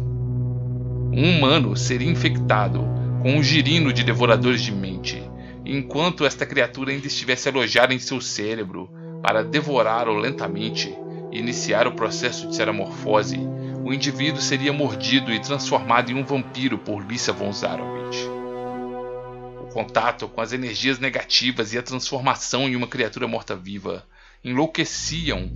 Um 1.13 1.39
humano 1.39 1.75
seria 1.77 2.11
infectado 2.11 3.04
com 3.25 3.37
um 3.39 3.43
girino 3.43 3.91
de 3.91 4.05
devoradores 4.05 4.61
de 4.61 4.71
mente, 4.71 5.19
enquanto 5.65 6.27
esta 6.27 6.45
criatura 6.45 6.91
ainda 6.91 7.07
estivesse 7.07 7.49
alojada 7.49 7.95
em 7.95 7.99
seu 7.99 8.21
cérebro 8.21 8.91
para 9.23 9.43
devorá-lo 9.43 10.15
lentamente 10.15 10.95
e 11.33 11.39
iniciar 11.39 11.87
o 11.87 11.95
processo 11.95 12.47
de 12.47 12.55
seramorfose, 12.55 13.39
o 13.83 13.95
indivíduo 13.95 14.43
seria 14.43 14.75
mordido 14.75 15.33
e 15.33 15.41
transformado 15.41 16.13
em 16.13 16.15
um 16.17 16.23
vampiro 16.23 16.77
por 16.77 17.03
Lisa 17.03 17.33
von 17.33 17.51
Zarovich. 17.51 18.29
O 19.59 19.73
contato 19.73 20.29
com 20.29 20.43
as 20.43 20.53
energias 20.53 20.99
negativas 20.99 21.73
e 21.73 21.79
a 21.79 21.83
transformação 21.83 22.69
em 22.69 22.77
uma 22.77 22.87
criatura 22.87 23.27
morta-viva 23.27 24.07
enlouqueciam 24.45 25.51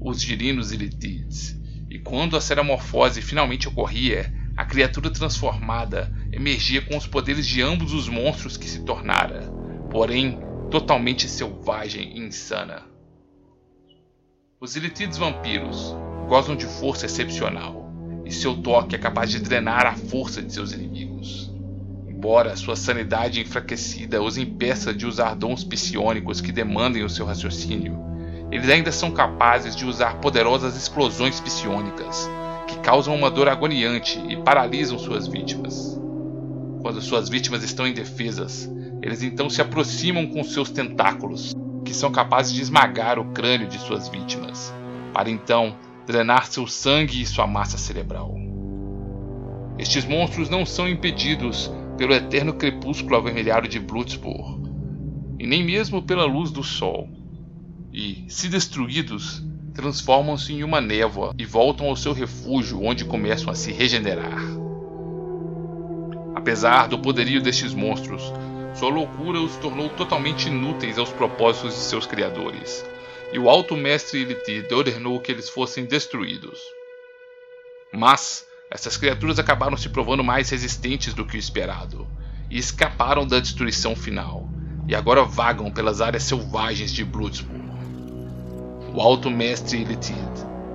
os 0.00 0.22
girinos 0.22 0.70
ilitides. 0.70 1.58
E 1.90 1.98
quando 1.98 2.36
a 2.36 2.40
seramorfose 2.40 3.20
finalmente 3.20 3.66
ocorria, 3.66 4.32
a 4.58 4.64
criatura 4.64 5.08
transformada 5.08 6.12
emergia 6.32 6.82
com 6.82 6.96
os 6.96 7.06
poderes 7.06 7.46
de 7.46 7.62
ambos 7.62 7.92
os 7.92 8.08
monstros 8.08 8.56
que 8.56 8.68
se 8.68 8.80
tornara, 8.80 9.42
porém 9.88 10.40
totalmente 10.68 11.28
selvagem 11.28 12.16
e 12.16 12.26
insana. 12.26 12.82
Os 14.60 14.74
ilitides 14.74 15.16
vampiros 15.16 15.94
gozam 16.26 16.56
de 16.56 16.66
força 16.66 17.06
excepcional, 17.06 17.88
e 18.26 18.32
seu 18.32 18.56
toque 18.60 18.96
é 18.96 18.98
capaz 18.98 19.30
de 19.30 19.38
drenar 19.38 19.86
a 19.86 19.94
força 19.94 20.42
de 20.42 20.52
seus 20.52 20.72
inimigos. 20.72 21.54
Embora 22.08 22.56
sua 22.56 22.74
sanidade 22.74 23.40
enfraquecida 23.40 24.20
os 24.20 24.36
impeça 24.36 24.92
de 24.92 25.06
usar 25.06 25.36
dons 25.36 25.62
psionicos 25.62 26.40
que 26.40 26.50
demandem 26.50 27.04
o 27.04 27.08
seu 27.08 27.24
raciocínio, 27.24 27.96
eles 28.50 28.68
ainda 28.68 28.90
são 28.90 29.12
capazes 29.12 29.76
de 29.76 29.86
usar 29.86 30.16
poderosas 30.16 30.76
explosões 30.76 31.38
psionicas, 31.38 32.28
que 32.68 32.78
causam 32.80 33.14
uma 33.16 33.30
dor 33.30 33.48
agoniante 33.48 34.22
e 34.28 34.36
paralisam 34.36 34.98
suas 34.98 35.26
vítimas. 35.26 35.98
Quando 36.82 37.00
suas 37.00 37.28
vítimas 37.28 37.64
estão 37.64 37.86
indefesas, 37.86 38.70
eles 39.02 39.22
então 39.22 39.48
se 39.48 39.62
aproximam 39.62 40.26
com 40.26 40.44
seus 40.44 40.70
tentáculos, 40.70 41.54
que 41.84 41.94
são 41.94 42.12
capazes 42.12 42.52
de 42.52 42.60
esmagar 42.60 43.18
o 43.18 43.32
crânio 43.32 43.66
de 43.66 43.78
suas 43.78 44.08
vítimas, 44.08 44.72
para 45.14 45.30
então 45.30 45.74
drenar 46.06 46.46
seu 46.46 46.66
sangue 46.66 47.22
e 47.22 47.26
sua 47.26 47.46
massa 47.46 47.78
cerebral. 47.78 48.34
Estes 49.78 50.04
monstros 50.04 50.50
não 50.50 50.66
são 50.66 50.88
impedidos 50.88 51.72
pelo 51.96 52.12
eterno 52.12 52.52
crepúsculo 52.52 53.16
avermelhado 53.16 53.66
de 53.66 53.80
Bloodspur, 53.80 54.60
e 55.38 55.46
nem 55.46 55.64
mesmo 55.64 56.02
pela 56.02 56.24
luz 56.24 56.50
do 56.50 56.62
sol 56.62 57.08
e, 57.92 58.26
se 58.28 58.48
destruídos, 58.48 59.42
transformam-se 59.78 60.52
em 60.52 60.64
uma 60.64 60.80
névoa 60.80 61.32
e 61.38 61.44
voltam 61.44 61.86
ao 61.86 61.94
seu 61.94 62.12
refúgio, 62.12 62.82
onde 62.82 63.04
começam 63.04 63.48
a 63.48 63.54
se 63.54 63.70
regenerar. 63.70 64.42
Apesar 66.34 66.88
do 66.88 66.98
poderio 66.98 67.40
destes 67.40 67.72
monstros, 67.74 68.32
sua 68.74 68.88
loucura 68.88 69.40
os 69.40 69.54
tornou 69.58 69.88
totalmente 69.90 70.48
inúteis 70.48 70.98
aos 70.98 71.10
propósitos 71.10 71.74
de 71.74 71.80
seus 71.80 72.06
criadores, 72.06 72.84
e 73.32 73.38
o 73.38 73.48
alto 73.48 73.76
mestre 73.76 74.22
Ilitid 74.22 74.72
ordenou 74.72 75.20
que 75.20 75.30
eles 75.30 75.48
fossem 75.48 75.84
destruídos. 75.84 76.58
Mas 77.92 78.44
essas 78.72 78.96
criaturas 78.96 79.38
acabaram 79.38 79.76
se 79.76 79.90
provando 79.90 80.24
mais 80.24 80.50
resistentes 80.50 81.14
do 81.14 81.24
que 81.24 81.36
o 81.36 81.38
esperado, 81.38 82.04
e 82.50 82.58
escaparam 82.58 83.24
da 83.24 83.38
destruição 83.38 83.94
final, 83.94 84.50
e 84.88 84.94
agora 84.96 85.22
vagam 85.22 85.70
pelas 85.70 86.00
áreas 86.00 86.24
selvagens 86.24 86.92
de 86.92 87.04
Bloodspur 87.04 87.57
o 88.98 89.00
alto 89.00 89.30
mestre 89.30 89.80
Elitid, 89.80 90.18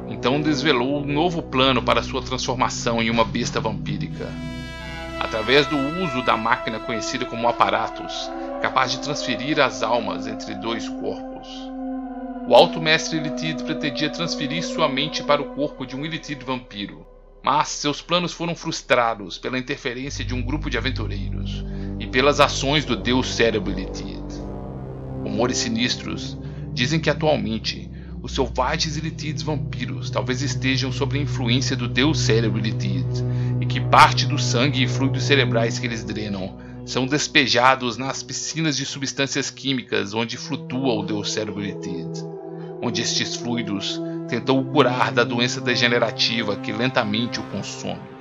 então 0.08 0.40
desvelou 0.40 1.02
um 1.02 1.06
novo 1.06 1.42
plano 1.44 1.84
para 1.84 2.02
sua 2.02 2.22
transformação 2.22 3.02
em 3.02 3.10
uma 3.10 3.26
besta 3.26 3.60
vampírica. 3.60 4.32
Através 5.20 5.68
do 5.68 5.76
uso 5.76 6.24
da 6.24 6.38
máquina 6.38 6.80
conhecida 6.80 7.26
como 7.26 7.50
aparatos, 7.50 8.32
capaz 8.62 8.94
de 8.94 9.00
transferir 9.00 9.60
as 9.60 9.84
almas 9.84 10.26
entre 10.26 10.56
dois 10.56 10.88
corpos. 10.88 11.50
O 12.48 12.56
alto 12.56 12.82
mestre 12.82 13.18
Elitid 13.18 13.62
pretendia 13.64 14.10
transferir 14.10 14.64
sua 14.64 14.88
mente 14.88 15.22
para 15.22 15.42
o 15.42 15.54
corpo 15.54 15.86
de 15.86 15.94
um 15.94 16.06
Elitid 16.06 16.42
vampiro, 16.46 17.06
mas 17.44 17.68
seus 17.68 18.02
planos 18.02 18.32
foram 18.32 18.56
frustrados 18.56 19.38
pela 19.38 19.60
interferência 19.60 20.24
de 20.24 20.34
um 20.34 20.42
grupo 20.42 20.70
de 20.70 20.78
aventureiros 20.78 21.66
e 22.00 22.08
pelas 22.08 22.40
ações 22.40 22.86
do 22.86 22.96
deus 22.96 23.36
cérebro 23.36 23.74
Elitid. 23.74 24.24
Rumores 25.24 25.58
sinistros 25.58 26.38
dizem 26.74 27.02
que 27.02 27.10
atualmente 27.10 27.92
os 28.24 28.32
selvagens 28.32 28.96
Elitides 28.96 29.44
vampiros 29.44 30.10
talvez 30.10 30.42
estejam 30.42 30.94
sob 30.94 31.20
a 31.20 31.22
influência 31.22 31.76
do 31.76 31.90
deus 31.90 32.22
cérebro 32.22 32.58
Elitid, 32.58 33.06
e 33.60 33.66
que 33.66 33.82
parte 33.82 34.26
do 34.26 34.40
sangue 34.40 34.82
e 34.82 34.88
fluidos 34.88 35.24
cerebrais 35.24 35.78
que 35.78 35.86
eles 35.86 36.06
drenam 36.06 36.58
são 36.86 37.06
despejados 37.06 37.98
nas 37.98 38.24
piscinas 38.24 38.78
de 38.78 38.86
substâncias 38.86 39.50
químicas 39.50 40.14
onde 40.14 40.38
flutua 40.38 40.94
o 40.94 41.04
deus 41.04 41.34
cérebro 41.34 41.62
Elitid, 41.62 42.08
onde 42.82 43.02
estes 43.02 43.36
fluidos 43.36 44.02
tentam 44.30 44.58
o 44.58 44.66
curar 44.72 45.12
da 45.12 45.26
doença 45.26 45.60
degenerativa 45.60 46.56
que 46.56 46.72
lentamente 46.72 47.42
o 47.42 47.44
consome. 47.44 48.14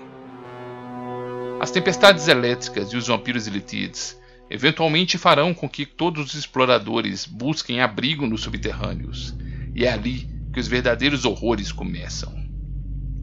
As 1.61 1.71
tempestades 1.71 2.26
elétricas 2.26 2.92
e 2.92 2.97
os 2.97 3.06
vampiros 3.06 3.47
Elitides 3.47 4.21
eventualmente 4.50 5.16
farão 5.16 5.54
com 5.54 5.68
que 5.68 5.87
todos 5.87 6.26
os 6.26 6.35
exploradores 6.35 7.25
busquem 7.25 7.80
abrigo 7.80 8.26
nos 8.26 8.42
subterrâneos 8.42 9.32
e 9.75 9.85
é 9.85 9.93
ali 9.93 10.29
que 10.52 10.61
os 10.61 10.69
verdadeiros 10.69 11.25
horrores 11.25 11.73
começam. 11.73 12.33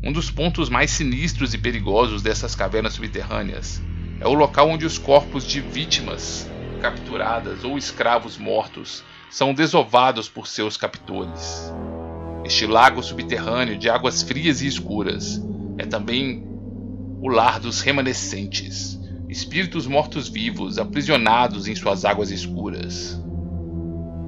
Um 0.03 0.12
dos 0.12 0.32
pontos 0.32 0.70
mais 0.70 0.91
sinistros 0.91 1.53
e 1.53 1.58
perigosos 1.58 2.22
dessas 2.22 2.56
cavernas 2.56 2.94
subterrâneas 2.94 3.82
é 4.20 4.27
o 4.27 4.34
local 4.34 4.70
onde 4.70 4.86
os 4.86 4.98
corpos 4.98 5.46
de 5.46 5.60
vítimas 5.62 6.50
capturadas 6.82 7.63
ou 7.63 7.77
escravos 7.77 8.38
mortos 8.38 9.03
são 9.29 9.53
desovados 9.53 10.27
por 10.27 10.48
seus 10.48 10.77
captores. 10.77 11.72
Este 12.46 12.65
lago 12.65 13.03
subterrâneo 13.03 13.77
de 13.77 13.89
águas 13.89 14.24
frias 14.24 14.62
e 14.62 14.68
escuras 14.68 15.41
é 15.77 15.86
também 15.86 16.44
o 17.22 17.27
lar 17.27 17.60
dos 17.60 17.82
remanescentes, 17.82 18.98
espíritos 19.27 19.86
mortos-vivos 19.86 20.79
aprisionados 20.79 21.68
em 21.68 21.75
suas 21.75 22.06
águas 22.06 22.32
escuras. 22.32 23.22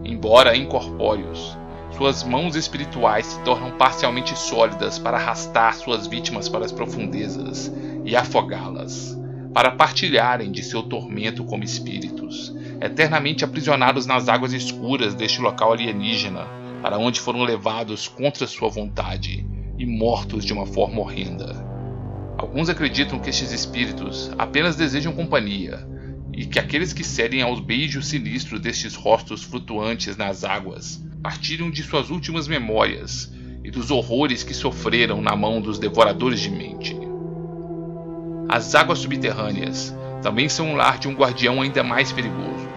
Embora 0.04 0.56
incorpóreos, 0.56 1.58
suas 1.98 2.24
mãos 2.24 2.56
espirituais 2.56 3.26
se 3.26 3.40
tornam 3.44 3.72
parcialmente 3.72 4.38
sólidas 4.38 4.98
para 4.98 5.18
arrastar 5.18 5.76
suas 5.76 6.08
vítimas 6.08 6.50
para 6.50 6.66
as 6.66 6.72
profundezas 6.72 7.72
e 8.06 8.16
afogá-las, 8.16 9.18
para 9.54 9.72
partilharem 9.72 10.52
de 10.52 10.64
seu 10.64 10.82
tormento 10.82 11.44
como 11.44 11.64
espíritos, 11.64 12.56
eternamente 12.80 13.44
aprisionados 13.44 14.06
nas 14.06 14.30
águas 14.30 14.54
escuras 14.54 15.14
deste 15.14 15.42
local 15.42 15.74
alienígena, 15.74 16.48
para 16.82 16.98
onde 16.98 17.20
foram 17.20 17.44
levados 17.44 18.08
contra 18.08 18.48
sua 18.48 18.70
vontade 18.70 19.46
e 19.78 19.86
mortos 19.86 20.44
de 20.44 20.54
uma 20.54 20.66
forma 20.66 21.02
horrenda. 21.02 21.70
Alguns 22.38 22.70
acreditam 22.70 23.20
que 23.20 23.30
estes 23.30 23.52
espíritos 23.52 24.32
apenas 24.38 24.76
desejam 24.76 25.14
companhia 25.14 25.88
e 26.34 26.46
que 26.46 26.58
aqueles 26.58 26.94
que 26.94 27.04
cedem 27.04 27.44
aos 27.44 27.60
beijos 27.60 28.08
sinistros 28.08 28.60
destes 28.60 28.96
rostos 28.96 29.44
flutuantes 29.44 30.18
nas 30.18 30.44
águas 30.44 31.04
partilham 31.22 31.70
de 31.70 31.84
suas 31.84 32.10
últimas 32.10 32.48
memórias 32.48 33.32
e 33.64 33.70
dos 33.70 33.92
horrores 33.92 34.44
que 34.44 34.54
sofreram 34.54 35.22
na 35.22 35.36
mão 35.36 35.62
dos 35.62 35.78
devoradores 35.78 36.40
de 36.40 36.50
mente. 36.50 36.98
As 38.50 38.74
águas 38.74 39.00
subterrâneas 39.00 39.96
também 40.22 40.50
são 40.50 40.74
o 40.74 40.76
lar 40.76 40.98
de 40.98 41.08
um 41.08 41.14
guardião 41.14 41.62
ainda 41.62 41.84
mais 41.84 42.12
perigoso. 42.12 42.68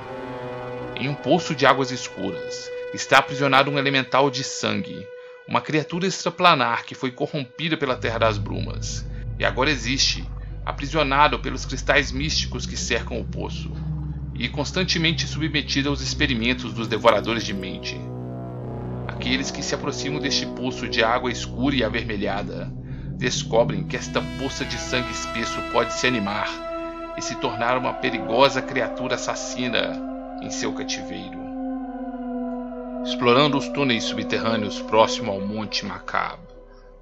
Em 0.95 1.09
um 1.09 1.15
poço 1.15 1.55
de 1.55 1.67
águas 1.67 1.91
escuras 1.91 2.71
está 2.93 3.19
aprisionado 3.19 3.71
um 3.71 3.79
elemental 3.79 4.31
de 4.31 4.45
sangue, 4.45 5.07
uma 5.49 5.61
criatura 5.61 6.07
extraplanar 6.07 6.85
que 6.85 6.95
foi 6.95 7.11
corrompida 7.11 7.77
pela 7.77 7.97
Terra 7.97 8.19
das 8.19 8.39
Brumas 8.39 9.05
e 9.39 9.45
agora 9.45 9.71
existe, 9.71 10.25
aprisionado 10.65 11.39
pelos 11.39 11.65
cristais 11.65 12.13
místicos 12.13 12.67
que 12.67 12.77
cercam 12.77 13.21
o 13.21 13.25
poço, 13.25 13.73
e 14.35 14.49
constantemente 14.49 15.27
submetido 15.27 15.89
aos 15.89 16.01
experimentos 16.01 16.73
dos 16.73 16.89
devoradores 16.89 17.45
de 17.45 17.53
mente. 17.53 18.01
Aqueles 19.15 19.51
que 19.53 19.63
se 19.63 19.77
aproximam 19.77 20.21
deste 20.21 20.45
poço 20.45 20.89
de 20.89 21.05
água 21.05 21.31
escura 21.31 21.77
e 21.77 21.85
avermelhada 21.85 22.73
descobrem 23.17 23.85
que 23.85 23.97
esta 23.97 24.21
poça 24.41 24.65
de 24.65 24.77
sangue 24.77 25.13
espesso 25.13 25.61
pode 25.73 25.93
se 25.93 26.07
animar 26.09 26.49
e 27.17 27.23
se 27.23 27.37
tornar 27.37 27.79
uma 27.79 27.95
perigosa 27.95 28.61
criatura 28.61 29.15
assassina 29.15 29.97
em 30.43 30.51
seu 30.51 30.73
cativeiro. 30.73 31.39
Explorando 33.05 33.57
os 33.57 33.69
túneis 33.69 34.03
subterrâneos 34.03 34.83
próximo 34.83 35.31
ao 35.31 35.41
Monte 35.41 35.87
Macab, 35.87 36.41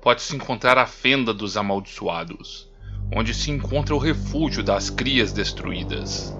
pode-se 0.02 0.36
encontrar 0.36 0.76
a 0.76 0.86
Fenda 0.86 1.32
dos 1.32 1.56
Amaldiçoados, 1.56 2.70
onde 3.16 3.32
se 3.32 3.50
encontra 3.50 3.94
o 3.94 3.98
refúgio 3.98 4.62
das 4.62 4.90
crias 4.90 5.32
destruídas. 5.32 6.36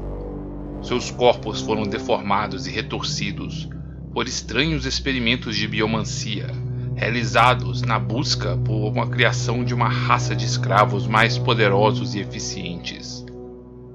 Seus 0.82 1.10
corpos 1.10 1.62
foram 1.62 1.84
deformados 1.84 2.66
e 2.66 2.70
retorcidos 2.70 3.70
por 4.12 4.28
estranhos 4.28 4.85
experimentos 4.85 5.57
de 5.57 5.66
biomancia, 5.66 6.50
realizados 6.95 7.81
na 7.81 7.99
busca 7.99 8.57
por 8.59 8.88
uma 8.88 9.07
criação 9.07 9.64
de 9.64 9.73
uma 9.73 9.88
raça 9.88 10.37
de 10.37 10.45
escravos 10.45 11.07
mais 11.07 11.38
poderosos 11.38 12.14
e 12.14 12.21
eficientes. 12.21 13.25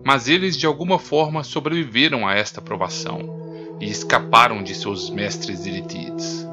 Mas 0.04 0.28
eles 0.28 0.58
de 0.58 0.66
alguma 0.66 0.98
forma 0.98 1.44
sobreviveram 1.44 2.28
a 2.28 2.34
esta 2.34 2.62
provação 2.62 3.78
e 3.80 3.86
escaparam 3.86 4.64
de 4.64 4.74
seus 4.74 5.10
mestres 5.10 5.66
Iritides. 5.66 6.48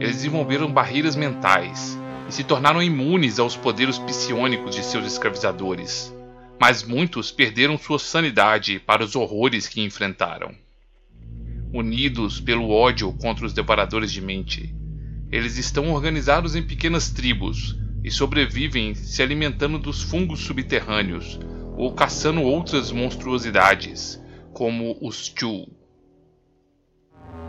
Eles 0.00 0.16
desenvolveram 0.16 0.72
barreiras 0.72 1.14
mentais 1.14 1.96
e 2.28 2.34
se 2.34 2.42
tornaram 2.42 2.82
imunes 2.82 3.38
aos 3.38 3.56
poderes 3.56 3.98
psionicos 3.98 4.74
de 4.74 4.82
seus 4.82 5.06
escravizadores, 5.06 6.12
mas 6.60 6.82
muitos 6.82 7.30
perderam 7.30 7.78
sua 7.78 7.98
sanidade 7.98 8.80
para 8.80 9.04
os 9.04 9.14
horrores 9.14 9.68
que 9.68 9.80
enfrentaram. 9.80 10.63
Unidos 11.74 12.40
pelo 12.40 12.70
ódio 12.70 13.12
contra 13.14 13.44
os 13.44 13.52
devoradores 13.52 14.12
de 14.12 14.20
mente, 14.20 14.72
eles 15.28 15.58
estão 15.58 15.90
organizados 15.90 16.54
em 16.54 16.62
pequenas 16.62 17.10
tribos 17.10 17.76
e 18.04 18.12
sobrevivem 18.12 18.94
se 18.94 19.20
alimentando 19.20 19.76
dos 19.76 20.00
fungos 20.00 20.38
subterrâneos 20.38 21.40
ou 21.76 21.92
caçando 21.92 22.42
outras 22.42 22.92
monstruosidades, 22.92 24.22
como 24.52 24.96
os 25.02 25.32
Chu. 25.36 25.66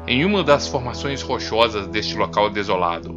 Em 0.07 0.25
uma 0.25 0.43
das 0.43 0.67
formações 0.67 1.21
rochosas 1.21 1.85
deste 1.85 2.15
local 2.15 2.49
desolado, 2.49 3.15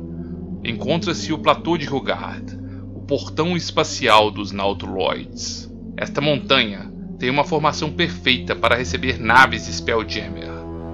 encontra-se 0.62 1.32
o 1.32 1.38
platô 1.38 1.78
de 1.78 1.86
Rogard, 1.86 2.54
o 2.94 3.00
portão 3.00 3.56
espacial 3.56 4.30
dos 4.30 4.52
Nautiloids. 4.52 5.72
Esta 5.96 6.20
montanha 6.20 6.92
tem 7.18 7.30
uma 7.30 7.44
formação 7.44 7.90
perfeita 7.90 8.54
para 8.54 8.76
receber 8.76 9.18
naves 9.18 9.62
Spelljammer, 9.62 10.47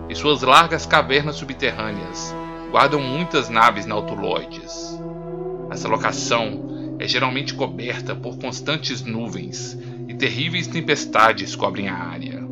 e 0.09 0.15
suas 0.15 0.43
largas 0.43 0.87
cavernas 0.87 1.37
subterrâneas 1.37 2.35
guardam 2.71 3.01
muitas 3.01 3.49
naves 3.49 3.87
Nautiloides. 3.87 4.99
Essa 5.71 5.89
locação 5.89 6.97
é 6.99 7.07
geralmente 7.07 7.55
coberta 7.55 8.15
por 8.15 8.39
constantes 8.39 9.03
nuvens 9.03 9.79
e 10.09 10.15
terríveis 10.15 10.67
tempestades 10.67 11.57
cobrem 11.57 11.89
a 11.89 11.97
área. 11.97 12.43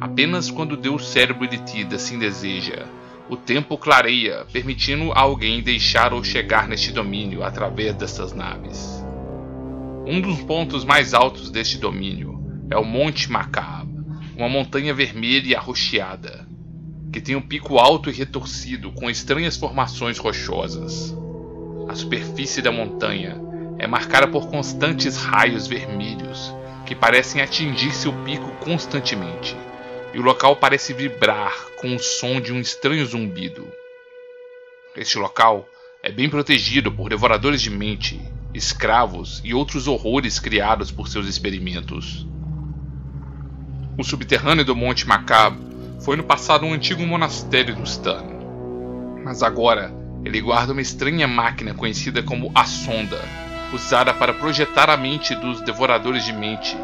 Apenas 0.00 0.50
quando 0.50 0.76
Deus 0.76 1.08
cérebro 1.08 1.44
Elitida 1.44 1.96
assim 1.96 2.18
deseja, 2.18 2.86
o 3.28 3.36
tempo 3.36 3.78
clareia, 3.78 4.44
permitindo 4.52 5.12
a 5.12 5.20
alguém 5.20 5.62
deixar 5.62 6.12
ou 6.12 6.24
chegar 6.24 6.66
neste 6.66 6.90
domínio 6.90 7.44
através 7.44 7.94
dessas 7.94 8.32
naves. 8.32 9.04
Um 10.04 10.20
dos 10.20 10.42
pontos 10.42 10.84
mais 10.84 11.14
altos 11.14 11.50
deste 11.50 11.78
domínio 11.78 12.42
é 12.68 12.76
o 12.76 12.84
Monte 12.84 13.30
Macab, 13.30 13.88
uma 14.36 14.48
montanha 14.48 14.92
vermelha 14.92 15.46
e 15.46 15.54
arroxeada, 15.54 16.49
que 17.12 17.20
tem 17.20 17.34
um 17.34 17.42
pico 17.42 17.78
alto 17.78 18.08
e 18.08 18.12
retorcido 18.12 18.92
com 18.92 19.10
estranhas 19.10 19.56
formações 19.56 20.18
rochosas. 20.18 21.14
A 21.88 21.94
superfície 21.94 22.62
da 22.62 22.70
montanha 22.70 23.36
é 23.78 23.86
marcada 23.86 24.28
por 24.28 24.48
constantes 24.48 25.16
raios 25.16 25.66
vermelhos 25.66 26.54
que 26.86 26.94
parecem 26.94 27.42
atingir 27.42 27.92
seu 27.92 28.12
pico 28.24 28.50
constantemente 28.64 29.56
e 30.12 30.18
o 30.18 30.22
local 30.22 30.56
parece 30.56 30.92
vibrar 30.92 31.54
com 31.80 31.94
o 31.94 31.98
som 31.98 32.40
de 32.40 32.52
um 32.52 32.60
estranho 32.60 33.04
zumbido. 33.06 33.66
Este 34.96 35.18
local 35.18 35.68
é 36.02 36.10
bem 36.10 36.28
protegido 36.28 36.90
por 36.90 37.08
devoradores 37.08 37.62
de 37.62 37.70
mente, 37.70 38.20
escravos 38.52 39.40
e 39.44 39.54
outros 39.54 39.86
horrores 39.86 40.38
criados 40.38 40.90
por 40.90 41.08
seus 41.08 41.26
experimentos. 41.26 42.26
O 43.96 44.02
subterrâneo 44.02 44.64
do 44.64 44.74
Monte 44.74 45.06
Macabro 45.06 45.69
foi 46.00 46.16
no 46.16 46.24
passado 46.24 46.64
um 46.64 46.72
antigo 46.72 47.06
monastério 47.06 47.74
do 47.74 47.82
Stan, 47.82 48.24
mas 49.22 49.42
agora 49.42 49.92
ele 50.24 50.40
guarda 50.40 50.72
uma 50.72 50.80
estranha 50.80 51.28
máquina 51.28 51.74
conhecida 51.74 52.22
como 52.22 52.50
a 52.54 52.64
Sonda, 52.64 53.20
usada 53.72 54.12
para 54.14 54.32
projetar 54.32 54.88
a 54.88 54.96
mente 54.96 55.34
dos 55.34 55.60
devoradores 55.60 56.24
de 56.24 56.32
mente 56.32 56.76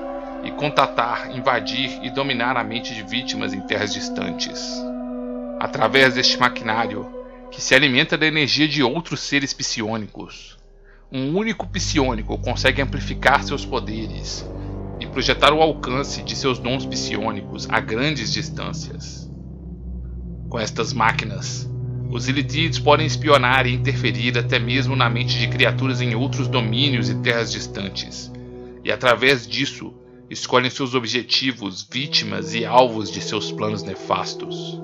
e 0.44 0.50
contatar, 0.52 1.34
invadir 1.34 1.98
e 2.02 2.10
dominar 2.10 2.56
a 2.56 2.64
mente 2.64 2.94
de 2.94 3.02
vítimas 3.02 3.52
em 3.52 3.60
terras 3.60 3.92
distantes. 3.92 4.82
Através 5.58 6.14
deste 6.14 6.38
maquinário, 6.38 7.10
que 7.50 7.60
se 7.60 7.74
alimenta 7.74 8.18
da 8.18 8.26
energia 8.26 8.68
de 8.68 8.82
outros 8.82 9.20
seres 9.20 9.54
psionicos, 9.54 10.58
um 11.10 11.36
único 11.36 11.66
psiônico 11.68 12.36
consegue 12.38 12.82
amplificar 12.82 13.42
seus 13.42 13.64
poderes 13.64 14.44
e 15.00 15.06
projetar 15.06 15.52
o 15.52 15.60
alcance 15.60 16.22
de 16.22 16.34
seus 16.34 16.58
dons 16.58 16.86
psionicos 16.86 17.68
a 17.70 17.80
grandes 17.80 18.32
distâncias. 18.32 19.30
Com 20.48 20.58
estas 20.58 20.92
máquinas, 20.92 21.68
os 22.10 22.28
Ilitides 22.28 22.78
podem 22.78 23.06
espionar 23.06 23.66
e 23.66 23.74
interferir 23.74 24.38
até 24.38 24.58
mesmo 24.58 24.94
na 24.94 25.10
mente 25.10 25.38
de 25.38 25.48
criaturas 25.48 26.00
em 26.00 26.14
outros 26.14 26.48
domínios 26.48 27.10
e 27.10 27.16
terras 27.16 27.50
distantes, 27.50 28.32
e 28.84 28.92
através 28.92 29.46
disso 29.46 29.92
escolhem 30.30 30.70
seus 30.70 30.94
objetivos, 30.94 31.86
vítimas 31.90 32.54
e 32.54 32.64
alvos 32.64 33.10
de 33.10 33.20
seus 33.20 33.52
planos 33.52 33.82
nefastos. 33.82 34.80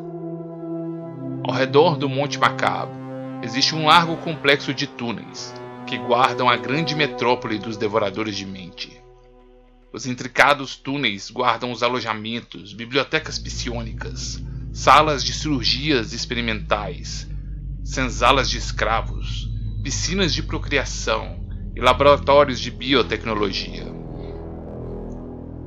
Ao 1.44 1.52
redor 1.52 1.96
do 1.96 2.08
Monte 2.08 2.38
Macabro 2.38 2.94
existe 3.42 3.74
um 3.74 3.86
largo 3.86 4.16
complexo 4.18 4.72
de 4.72 4.86
túneis 4.86 5.54
que 5.86 5.98
guardam 5.98 6.48
a 6.48 6.56
grande 6.56 6.94
metrópole 6.94 7.58
dos 7.58 7.76
devoradores 7.76 8.36
de 8.36 8.46
mente. 8.46 9.01
Os 9.92 10.06
intricados 10.06 10.74
túneis 10.74 11.30
guardam 11.30 11.70
os 11.70 11.82
alojamentos, 11.82 12.72
bibliotecas 12.72 13.38
psionicas, 13.38 14.42
salas 14.72 15.22
de 15.22 15.34
cirurgias 15.34 16.14
experimentais, 16.14 17.28
senzalas 17.84 18.48
de 18.48 18.56
escravos, 18.56 19.50
piscinas 19.82 20.32
de 20.32 20.42
procriação 20.42 21.46
e 21.76 21.80
laboratórios 21.80 22.58
de 22.58 22.70
biotecnologia. 22.70 23.84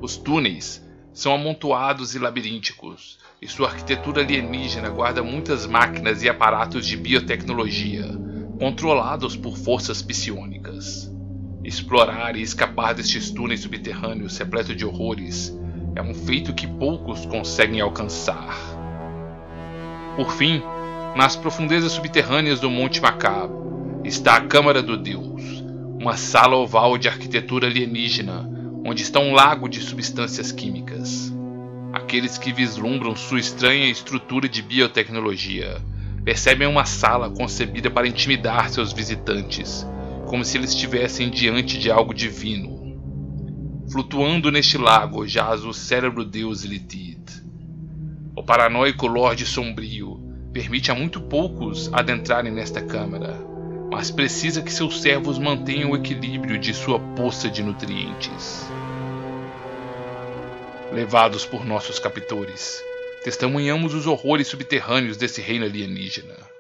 Os 0.02 0.18
túneis 0.18 0.84
são 1.14 1.36
amontoados 1.36 2.16
e 2.16 2.20
labirínticos, 2.20 3.20
e 3.40 3.48
sua 3.48 3.70
arquitetura 3.70 4.22
alienígena 4.22 4.90
guarda 4.90 5.22
muitas 5.22 5.68
máquinas 5.68 6.24
e 6.24 6.30
aparatos 6.30 6.88
de 6.88 6.98
biotecnologia, 6.98 8.08
controlados 8.58 9.38
por 9.38 9.56
forças 9.56 10.02
psionicas. 10.02 11.15
Explorar 11.66 12.36
e 12.36 12.44
escapar 12.44 12.94
destes 12.94 13.32
túneis 13.32 13.62
subterrâneos 13.62 14.38
repletos 14.38 14.78
de 14.78 14.86
horrores 14.86 15.52
é 15.96 16.02
um 16.02 16.14
feito 16.14 16.54
que 16.54 16.68
poucos 16.68 17.26
conseguem 17.26 17.82
alcançar. 17.82 18.56
Por 20.16 20.32
fim, 20.32 20.62
nas 21.16 21.36
profundezas 21.36 21.94
subterrâneas 21.94 22.60
do 22.60 22.70
Monte 22.70 23.02
Macabro 23.02 24.00
está 24.04 24.36
a 24.36 24.42
Câmara 24.42 24.84
do 24.84 24.96
Deus, 24.96 25.64
uma 26.00 26.16
sala 26.16 26.56
oval 26.56 27.00
de 27.00 27.08
arquitetura 27.08 27.66
alienígena 27.66 28.48
onde 28.86 29.02
está 29.02 29.20
um 29.20 29.34
lago 29.34 29.68
de 29.68 29.82
substâncias 29.82 30.52
químicas. 30.52 31.34
Aqueles 31.92 32.38
que 32.38 32.54
vislumbram 32.54 33.16
sua 33.16 33.40
estranha 33.40 33.90
estrutura 33.90 34.48
de 34.48 34.62
biotecnologia 34.62 35.82
percebem 36.24 36.68
uma 36.68 36.86
sala 36.86 37.28
concebida 37.32 37.90
para 37.90 38.08
intimidar 38.08 38.70
seus 38.70 38.94
visitantes, 38.94 39.84
como 40.36 40.44
se 40.44 40.58
eles 40.58 40.72
estivessem 40.72 41.30
diante 41.30 41.80
de 41.80 41.90
algo 41.90 42.14
divino. 42.14 43.00
Flutuando 43.90 44.52
neste 44.52 44.78
lago 44.78 45.26
jaz 45.26 45.64
o 45.64 45.72
cérebro 45.72 46.26
deus 46.26 46.66
Ilithid. 46.66 47.22
O 48.36 48.44
paranoico 48.44 49.08
Lorde 49.08 49.46
Sombrio 49.46 50.20
permite 50.52 50.92
a 50.92 50.94
muito 50.94 51.22
poucos 51.22 51.90
adentrarem 51.94 52.52
nesta 52.52 52.82
câmara, 52.82 53.34
mas 53.90 54.12
precisa 54.12 54.62
que 54.62 54.74
seus 54.74 55.02
servos 55.02 55.40
mantenham 55.40 55.92
o 55.92 55.96
equilíbrio 55.96 56.60
de 56.60 56.74
sua 56.74 57.00
poça 57.00 57.50
de 57.50 57.64
nutrientes. 57.64 58.70
Levados 60.92 61.46
por 61.46 61.66
nossos 61.66 61.98
captores, 61.98 62.84
testemunhamos 63.24 63.94
os 63.94 64.06
horrores 64.06 64.50
subterrâneos 64.50 65.16
desse 65.16 65.40
reino 65.40 65.64
alienígena. 65.64 66.55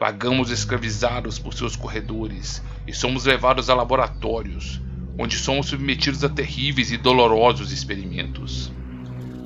Vagamos 0.00 0.50
escravizados 0.50 1.38
por 1.38 1.54
seus 1.54 1.76
corredores 1.76 2.60
e 2.84 2.92
somos 2.92 3.26
levados 3.26 3.70
a 3.70 3.74
laboratórios, 3.74 4.82
onde 5.16 5.38
somos 5.38 5.66
submetidos 5.66 6.24
a 6.24 6.28
terríveis 6.28 6.90
e 6.90 6.96
dolorosos 6.96 7.70
experimentos. 7.70 8.72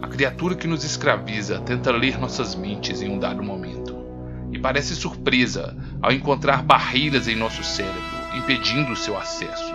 A 0.01 0.09
criatura 0.09 0.55
que 0.55 0.67
nos 0.67 0.85
escraviza 0.85 1.61
tenta 1.61 1.93
ler 1.93 2.19
nossas 2.19 2.55
mentes 2.55 3.03
em 3.03 3.11
um 3.11 3.19
dado 3.19 3.43
momento 3.43 3.95
e 4.51 4.59
parece 4.59 4.97
surpresa 4.97 5.77
ao 6.01 6.13
encontrar 6.13 6.63
barreiras 6.63 7.29
em 7.29 7.37
nosso 7.37 7.63
cérebro 7.63 8.19
impedindo 8.35 8.97
seu 8.97 9.19
acesso. 9.19 9.75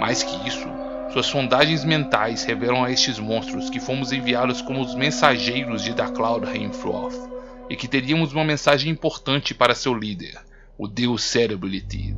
Mais 0.00 0.24
que 0.24 0.48
isso, 0.48 0.66
suas 1.12 1.26
sondagens 1.26 1.84
mentais 1.84 2.42
revelam 2.42 2.82
a 2.82 2.90
estes 2.90 3.20
monstros 3.20 3.70
que 3.70 3.78
fomos 3.78 4.10
enviados 4.10 4.60
como 4.60 4.80
os 4.80 4.96
mensageiros 4.96 5.84
de 5.84 5.94
Darkcloud 5.94 6.44
Heimfroth 6.44 7.33
e 7.68 7.76
que 7.76 7.88
teríamos 7.88 8.32
uma 8.32 8.44
mensagem 8.44 8.90
importante 8.90 9.54
para 9.54 9.74
seu 9.74 9.94
líder, 9.94 10.38
o 10.76 10.86
deus 10.86 11.22
Cérebro 11.22 11.68
Litid. 11.68 12.16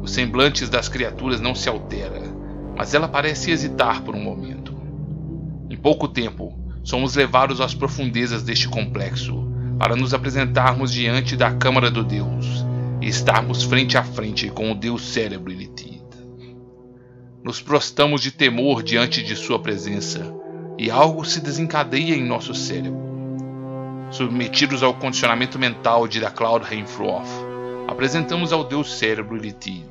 Os 0.00 0.12
semblantes 0.12 0.68
das 0.68 0.88
criaturas 0.88 1.40
não 1.40 1.54
se 1.54 1.68
altera, 1.68 2.22
mas 2.76 2.94
ela 2.94 3.08
parece 3.08 3.50
hesitar 3.50 4.02
por 4.02 4.14
um 4.14 4.22
momento. 4.22 4.76
Em 5.68 5.76
pouco 5.76 6.08
tempo, 6.08 6.58
somos 6.82 7.14
levados 7.14 7.60
às 7.60 7.74
profundezas 7.74 8.42
deste 8.42 8.68
complexo 8.68 9.46
para 9.78 9.94
nos 9.94 10.14
apresentarmos 10.14 10.92
diante 10.92 11.36
da 11.36 11.52
Câmara 11.52 11.90
do 11.90 12.02
Deus 12.02 12.64
e 13.00 13.08
estarmos 13.08 13.62
frente 13.62 13.96
a 13.96 14.02
frente 14.02 14.48
com 14.50 14.72
o 14.72 14.74
Deus 14.74 15.02
Cérebro 15.02 15.52
Litid. 15.52 16.02
Nos 17.44 17.62
prostamos 17.62 18.20
de 18.20 18.32
temor 18.32 18.82
diante 18.82 19.22
de 19.22 19.36
Sua 19.36 19.60
presença, 19.60 20.34
e 20.78 20.90
algo 20.90 21.24
se 21.24 21.40
desencadeia 21.40 22.14
em 22.14 22.24
nosso 22.24 22.54
cérebro. 22.54 23.07
Submetidos 24.10 24.82
ao 24.82 24.94
condicionamento 24.94 25.58
mental 25.58 26.08
de 26.08 26.18
da 26.18 26.30
Cloud 26.30 26.64
apresentamos 27.86 28.52
ao 28.52 28.64
Deus 28.64 28.98
Cérebro 28.98 29.36
Litid, 29.36 29.86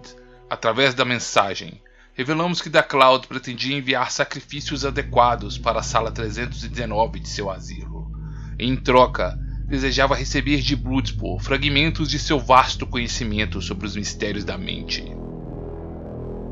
através 0.49 0.95
da 0.95 1.06
mensagem, 1.06 1.80
revelamos 2.13 2.60
que 2.60 2.69
da 2.69 2.82
Cloud 2.82 3.27
pretendia 3.27 3.77
enviar 3.77 4.12
sacrifícios 4.12 4.84
adequados 4.84 5.60
para 5.60 5.80
a 5.80 5.84
sala 5.84 6.12
319 6.12 7.19
de 7.19 7.30
seu 7.30 7.51
asilo. 7.51 8.12
Em 8.58 8.75
troca, 8.75 9.38
desejava 9.67 10.15
receber 10.15 10.62
de 10.62 10.75
Bloodsport 10.75 11.43
fragmentos 11.43 12.10
de 12.10 12.17
seu 12.17 12.39
vasto 12.39 12.88
conhecimento 12.88 13.62
sobre 13.62 13.86
os 13.86 13.95
mistérios 13.95 14.43
da 14.43 14.58
mente. 14.58 15.06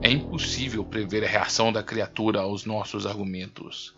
É 0.04 0.12
impossível 0.12 0.84
prever 0.84 1.24
a 1.24 1.28
reação 1.28 1.74
da 1.74 1.82
criatura 1.82 2.42
aos 2.42 2.64
nossos 2.64 3.08
argumentos. 3.08 3.96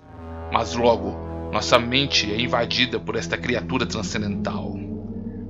Mas 0.53 0.73
logo, 0.73 1.36
nossa 1.51 1.79
mente 1.79 2.31
é 2.31 2.39
invadida 2.39 2.99
por 2.99 3.15
esta 3.15 3.37
criatura 3.37 3.85
transcendental. 3.85 4.77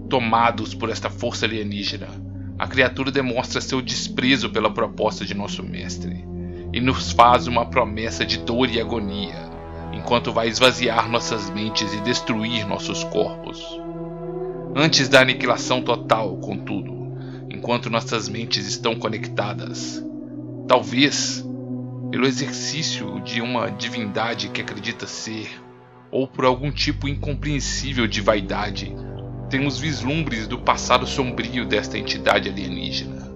Tomados 0.10 0.74
por 0.74 0.90
esta 0.90 1.10
força 1.10 1.46
alienígena, 1.46 2.08
a 2.58 2.68
criatura 2.68 3.12
demonstra 3.12 3.62
seu 3.62 3.82
desprezo 3.82 4.50
pela 4.50 4.74
proposta 4.74 5.26
de 5.26 5.34
nosso 5.34 5.64
mestre 5.64 6.26
e 6.74 6.80
nos 6.80 7.12
faz 7.12 7.48
uma 7.48 7.66
promessa 7.66 8.26
de 8.26 8.38
dor 8.40 8.70
e 8.70 8.80
agonia, 8.80 9.50
enquanto 9.92 10.32
vai 10.32 10.48
esvaziar 10.48 11.10
nossas 11.10 11.50
mentes 11.50 11.94
e 11.94 12.02
destruir 12.02 12.68
nossos 12.68 13.04
corpos. 13.04 13.62
Antes 14.76 15.10
da 15.10 15.22
aniquilação 15.22 15.82
total, 15.82 16.38
contudo, 16.38 16.94
enquanto 17.50 17.90
nossas 17.90 18.30
mentes 18.30 18.68
estão 18.68 18.96
conectadas, 18.96 20.04
Talvez 20.68 21.46
pelo 22.12 22.28
exercício 22.28 23.22
de 23.22 23.42
uma 23.42 23.72
divindade 23.72 24.50
que 24.50 24.60
acredita 24.60 25.08
ser, 25.08 25.50
ou 26.12 26.28
por 26.28 26.46
algum 26.46 26.72
tipo 26.72 27.08
incompreensível 27.08 28.08
de 28.08 28.22
vaidade, 28.22 28.96
temos 29.50 29.80
vislumbres 29.80 30.48
do 30.48 30.60
passado 30.60 31.08
sombrio 31.08 31.66
desta 31.66 31.98
entidade 31.98 32.50
alienígena. 32.50 33.32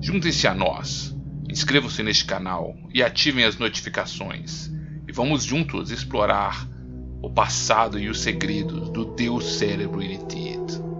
Juntem-se 0.00 0.46
a 0.46 0.54
nós, 0.54 1.16
inscrevam-se 1.48 2.02
neste 2.02 2.24
canal 2.24 2.74
e 2.92 3.02
ativem 3.02 3.44
as 3.44 3.58
notificações, 3.58 4.70
e 5.06 5.12
vamos 5.12 5.44
juntos 5.44 5.90
explorar 5.90 6.66
o 7.22 7.30
passado 7.30 7.98
e 7.98 8.08
os 8.08 8.20
segredos 8.20 8.90
do 8.90 9.04
Deus 9.14 9.58
Cérebro 9.58 10.02
Iritito. 10.02 10.91